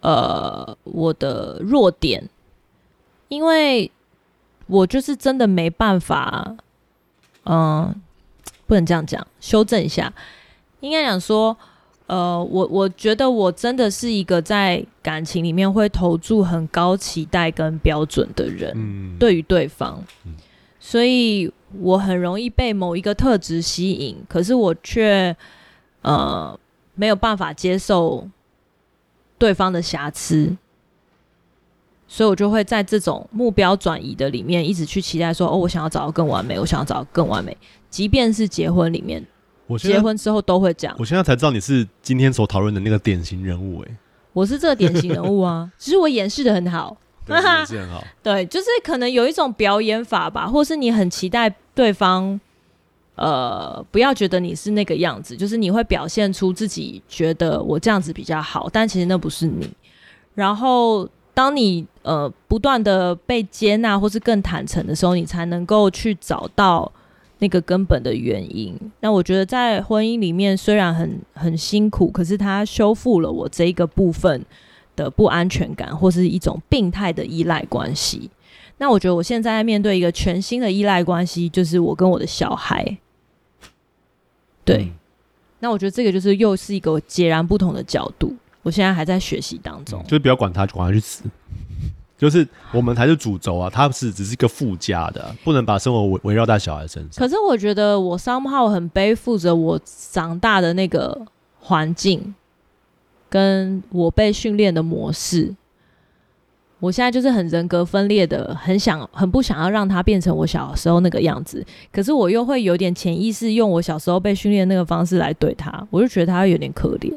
[0.00, 2.28] 呃我的弱点。
[3.30, 3.88] 因为
[4.66, 6.56] 我就是真的没办法，
[7.44, 7.94] 嗯，
[8.66, 10.12] 不能这样讲，修正一下，
[10.80, 11.56] 应该讲说，
[12.06, 20.34] 呃，我我觉得我真的是一个在感情里面会投注很高期待跟标准的人，嗯，对于对方，嗯，
[20.80, 25.36] 所以我很容易被某一个特质吸引，可是我却
[26.02, 26.58] 呃
[26.96, 28.28] 没有办法接受
[29.38, 30.56] 对方的瑕疵。
[32.12, 37.56] 所以我就会在这种目标转移的里面，一直去期待说，哦，我想要找到更完美，我想要找到更完美。
[37.88, 39.24] 即便是结婚里面，
[39.68, 40.96] 我结婚之后都会这样。
[40.98, 43.96] 我现在才知道你是今天所讨论的那个典型人物，哎，
[44.32, 46.96] 我是这个典型人物啊，其实我演示的很好，
[47.28, 48.04] 很好。
[48.24, 52.40] 对，就是可能有一种表演法吧，或是你很期待对方，
[53.14, 59.70] 呃，不要觉得你是那个样子，就是你会表现出自己觉得我这样子比较好，但其实那不是你，
[60.34, 61.08] 然后。
[61.40, 66.92] 当你呃不断的被接纳或是更坦诚的时候，你才能够去找到
[67.38, 68.78] 那个根本的原因。
[69.00, 74.44] 那我觉得在婚姻里面虽然很很辛苦，可是它修复了我这一个部分
[74.94, 78.30] 的不安全感，或是一种病态的依赖关系。
[78.76, 82.98] 那我觉得我现在在面对一个全新的依赖关系，就是我跟我的小孩。
[84.62, 84.92] 对，嗯、
[85.60, 88.36] 那我觉得这个就是又是一个截然不同的角度。
[88.62, 91.24] 我现在还在学习当中，就是不要管他，管他去死。
[92.18, 97.12] 就是我们才是主轴啊，他是只是一个附加的，不能把生活围围绕在小孩身上。
[97.16, 101.18] 可是我觉得我 somehow 很背负着我长大的那个
[101.60, 102.34] 环境，
[103.30, 105.54] 跟我被训练的模式。
[106.78, 111.64] 我现在就是很人格分裂的，很想很不想要让他变成我小时候那个样子。
[111.90, 117.10] 可是我又会有点潜意识用我小时候被训练那个方式来对他，我就觉得他有点可怜。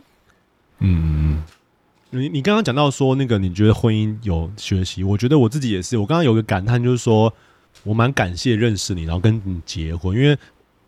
[0.86, 1.42] 嗯，
[2.10, 5.02] 你你刚刚讲到说那个，你觉得婚姻有学习？
[5.02, 5.98] 我觉得我自己也是。
[5.98, 7.34] 我刚刚有个感叹，就是说
[7.84, 10.38] 我蛮感谢认识你，然后跟你结婚，因为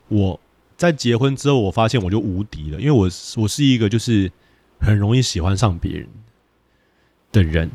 [0.10, 0.38] 我
[0.76, 4.30] 在结婚之后，我发现我就无敌了，因为我我是一个就是
[4.82, 6.10] 很容易喜欢上别人
[7.32, 7.72] 的人。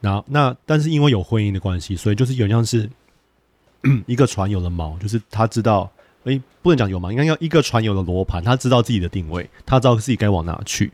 [0.00, 2.90] 然后那但是因为有婚姻的关系，所以就是有点像是
[4.06, 5.88] 一个船有了锚，就是他知道，
[6.24, 10.90] 哎、不能讲有锚，应该要一个船有了罗盘，他知道自己的定位，他知道自己该往哪去。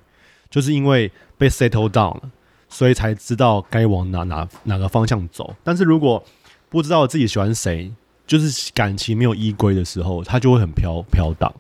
[0.52, 2.30] 就是因为被 settle down 了，
[2.68, 5.56] 所以才知道该往哪哪哪个方向走。
[5.64, 6.22] 但是如果
[6.68, 7.90] 不知道自己喜欢谁，
[8.26, 11.50] 就是感情没有依归的时候，他就会很飘飘荡。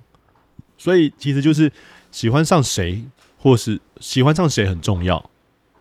[0.76, 1.72] 所以其实就是
[2.10, 3.02] 喜欢上谁，
[3.38, 5.30] 或是喜欢上谁很重要，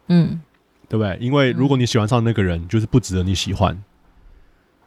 [0.08, 0.40] 嗯，
[0.88, 1.18] 对不对？
[1.20, 3.78] 因为如果你喜欢上那个人，就是不值得你喜欢，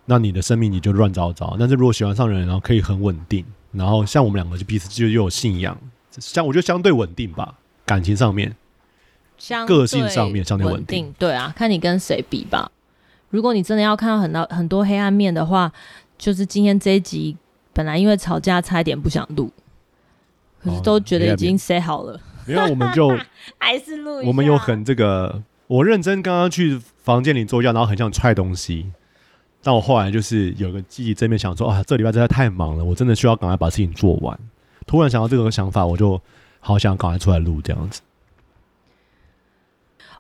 [0.07, 1.57] 那你的生命你就乱糟糟。
[1.59, 5.77] 但是如果喜欢上人，然后可以很稳定，然后像我们两个就彼此就又有信仰，
[6.19, 7.59] 相我觉得相对稳定吧。
[7.87, 8.57] 感情上面，
[9.67, 12.71] 个性上面相对稳定，对啊，看你跟谁比吧。
[13.31, 15.73] 如果你真的要看到很多很多黑暗面的话，
[16.17, 17.37] 就是今天这一集
[17.73, 19.51] 本来因为吵架差一点不想录，
[20.63, 23.09] 可是都觉得已经 say 好了，因、哦、我们就
[23.59, 24.25] 还是录。
[24.25, 28.87] 我们有很这个，我认真刚刚去房间里坐下，然后很想踹东西，
[29.63, 34.39] 但我后来就是有个积极正面想说啊，这礼拜真的太忙了，我真的需要赶快把事情做完。
[34.87, 36.19] 突然想到这个想法，我就。
[36.67, 38.01] 好想赶快出来录这样子。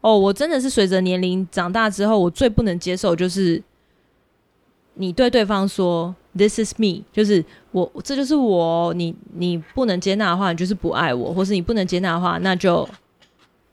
[0.03, 3.63] 哦，我真的是随着年龄长大之后，我最不能接受就是
[4.93, 7.43] 你对对方说 “This is me”，就是
[7.73, 8.93] 我，这就是我。
[8.93, 12.87] 你你不能接纳的话，你就是不爱我；或是你不能接纳的话，那就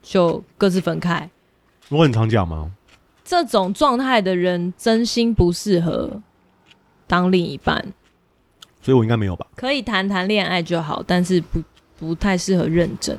[0.02, 1.30] 就各自分开。
[1.90, 2.72] 我很常讲吗？
[3.26, 6.22] 这种状态的人真心不适合
[7.08, 7.94] 当另一半，
[8.82, 9.46] 所以我应该没有吧？
[9.58, 11.62] 可以谈谈恋爱就好，但是不。
[12.02, 13.16] 不太适合认真。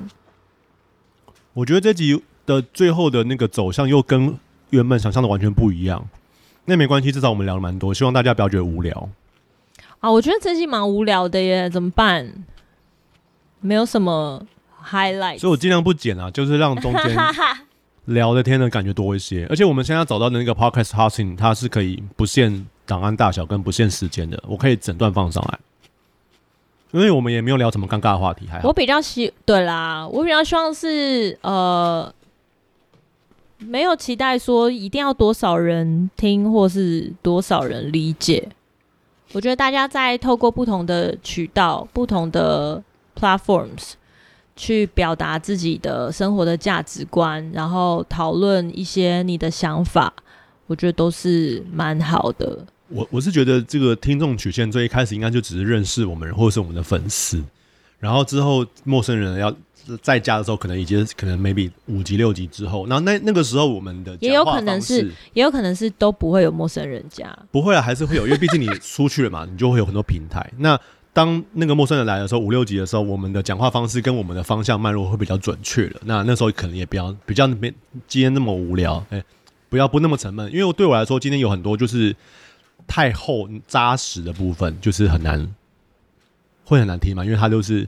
[1.54, 4.36] 我觉得这集的最后的那个走向又跟
[4.70, 6.08] 原本想象的完全不一样。
[6.64, 9.08] 那没关系，至少我们聊了蛮多，希望大家不要觉得无聊。
[10.00, 12.44] 啊，我觉得这集蛮无聊的耶，怎么办？
[13.60, 14.44] 没有什么
[14.84, 17.16] highlight，所以我尽量不剪啊，就是让中间
[18.06, 19.46] 聊的天的感觉多一些。
[19.48, 25.58] 而且我们现在找到的那个 podcast hosting，它是可以不限档案大小跟不限时间的，我可以整段放上来。
[26.92, 28.68] 因为我们也没有聊什么尴尬的话题，还好。
[28.68, 32.12] 我比较希对啦，我比较希望是呃，
[33.58, 38.48] 没有期待说一定要多少人听或是多少人理解。
[39.32, 42.82] 我觉得大家在透过不同的渠道、不同的
[43.18, 43.92] platforms
[44.54, 50.12] 去表达自己的生活的价值观，然后讨论一些你的想法，
[50.66, 52.66] 我觉得都是蛮好的。
[52.92, 57.42] 我我是觉得这个听众曲线最一开始应该就只是认识我们或者是我们的粉丝，
[57.98, 59.54] 然后之后陌生人要
[60.00, 70.48] 在家的时候，可能已经可能 maybe 五级六级之后，然后那那个时候我们的也有可能是也有可能是都不会有陌生人加，不会啊，还是会有，因为毕竟你出去了嘛，你就会有很多平台。
[70.58, 70.78] 那
[71.12, 76.00] 当那个陌生人来的时候，五六级的时候，我们的讲话方式跟我们的方向脉络会比较准确了。
[76.04, 77.72] 那那时候可能也比较比较没
[78.06, 79.24] 今天那么无聊，哎、欸，
[79.68, 80.50] 不要不那么沉闷。
[80.50, 82.16] 因为对我来说，今天有很多就是
[82.86, 85.54] 太厚扎实的部分，就是很难
[86.64, 87.24] 会很难听嘛。
[87.24, 87.80] 因为它就是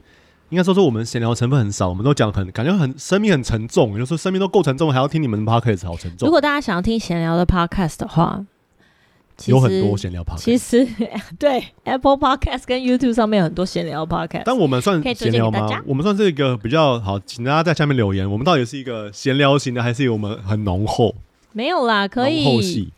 [0.49, 3.97] 应该说说我们闲聊成分很少，我们都讲很感觉很生命很沉重。
[3.97, 6.27] 有时候生命都够沉重，还要听你们的 podcast 好沉重。
[6.27, 8.45] 如果大家想要听闲聊的 podcast 的话。
[9.47, 10.87] 有很多闲聊 podcast，其实
[11.37, 14.43] 对 Apple Podcast 跟 YouTube 上面有很多闲聊 podcast。
[14.45, 15.83] 但我们算闲聊吗？
[15.85, 18.31] 我们算是一个比较好，请大家在下面留言。
[18.31, 21.13] 我们到底是一个闲聊型的，还是我们很浓厚？
[21.51, 22.89] 没有啦，可以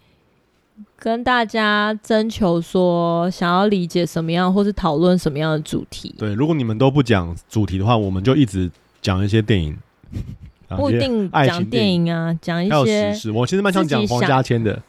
[1.00, 6.14] 跟大家征求说想要理解什么样，或是讨论什么样的主题。
[6.18, 8.70] 对，如果你们都不讲主题的话，我们就一直
[9.02, 9.78] 讲一些电影，
[10.76, 13.32] 不一定讲电影啊，讲一些时事。
[13.32, 14.82] 我其实蛮想讲黄家千的。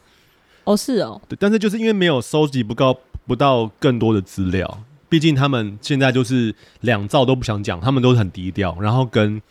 [0.63, 9.41] 哦，是哦，对，但是就是因为没有收集不够不到更多的资料，毕竟他们现在就是两造都不想讲，他们都是很低调，然后跟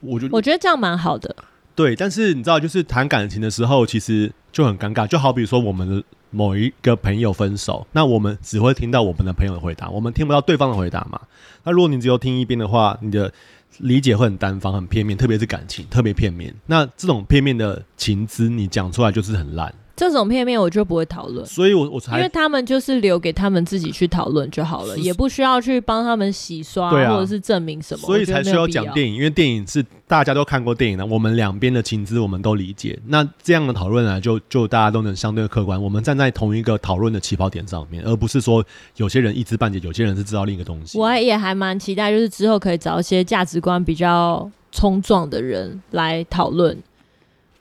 [0.00, 1.34] 我觉得，我觉得这样蛮好的。
[1.74, 11.20] 对，但是你知道，就是谈感情的时候，其实就很尴尬，就好比说我们的某一个朋友分手，那我们只会听到我们的朋友的回答，我们听不到对方的回答嘛。
[11.64, 13.32] 那如果你只有听一遍的话，你的
[13.78, 16.54] 理解会很单方、很片面，特别是感情，特别片面。
[16.66, 19.74] 那这种片面的情资，你讲出来就是很烂。
[19.96, 38.64] 这种片面我就不会讨论，所以我我才因为他们就是留给他们自己去讨论就好了，也不需要去帮他们洗刷或者是证明什么，所以才需要讲电影，因为电影是大家都看过电影的，我们两边的情资我们都理解，那这样的讨论呢，就就大家都能相对客观，我们站在同一个讨论的起跑点上面，而不是说
[38.96, 40.98] 有些人一知半解，有些人是知道另一个东西。
[40.98, 46.76] 我也还蛮期待，就是之后可以找一些价值观比较冲撞的人来讨论。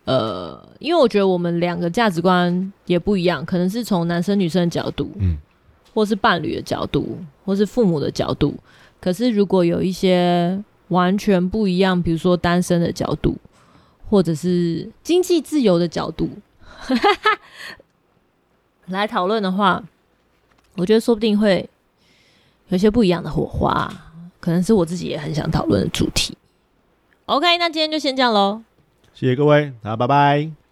[0.06, 5.38] 呃，因为我觉得我们两个价值观也不一样，可能是从男生女生的角度，嗯，
[5.94, 8.54] 或是伴侣的角度，或是父母的角度。
[9.00, 13.38] 可是如果有一些完全不一样，比如说单身的角度，
[14.10, 16.30] 或者是经济自由的角度，
[18.88, 19.82] 来讨论的话，
[20.76, 21.70] 我觉得说不定会
[22.68, 23.90] 有些不一样的火花，
[24.42, 26.38] 可能是我自己也很想讨论的主题。
[27.26, 28.62] OK，那今天就先这样喽。
[29.24, 30.63] 谢谢各位，大家拜拜。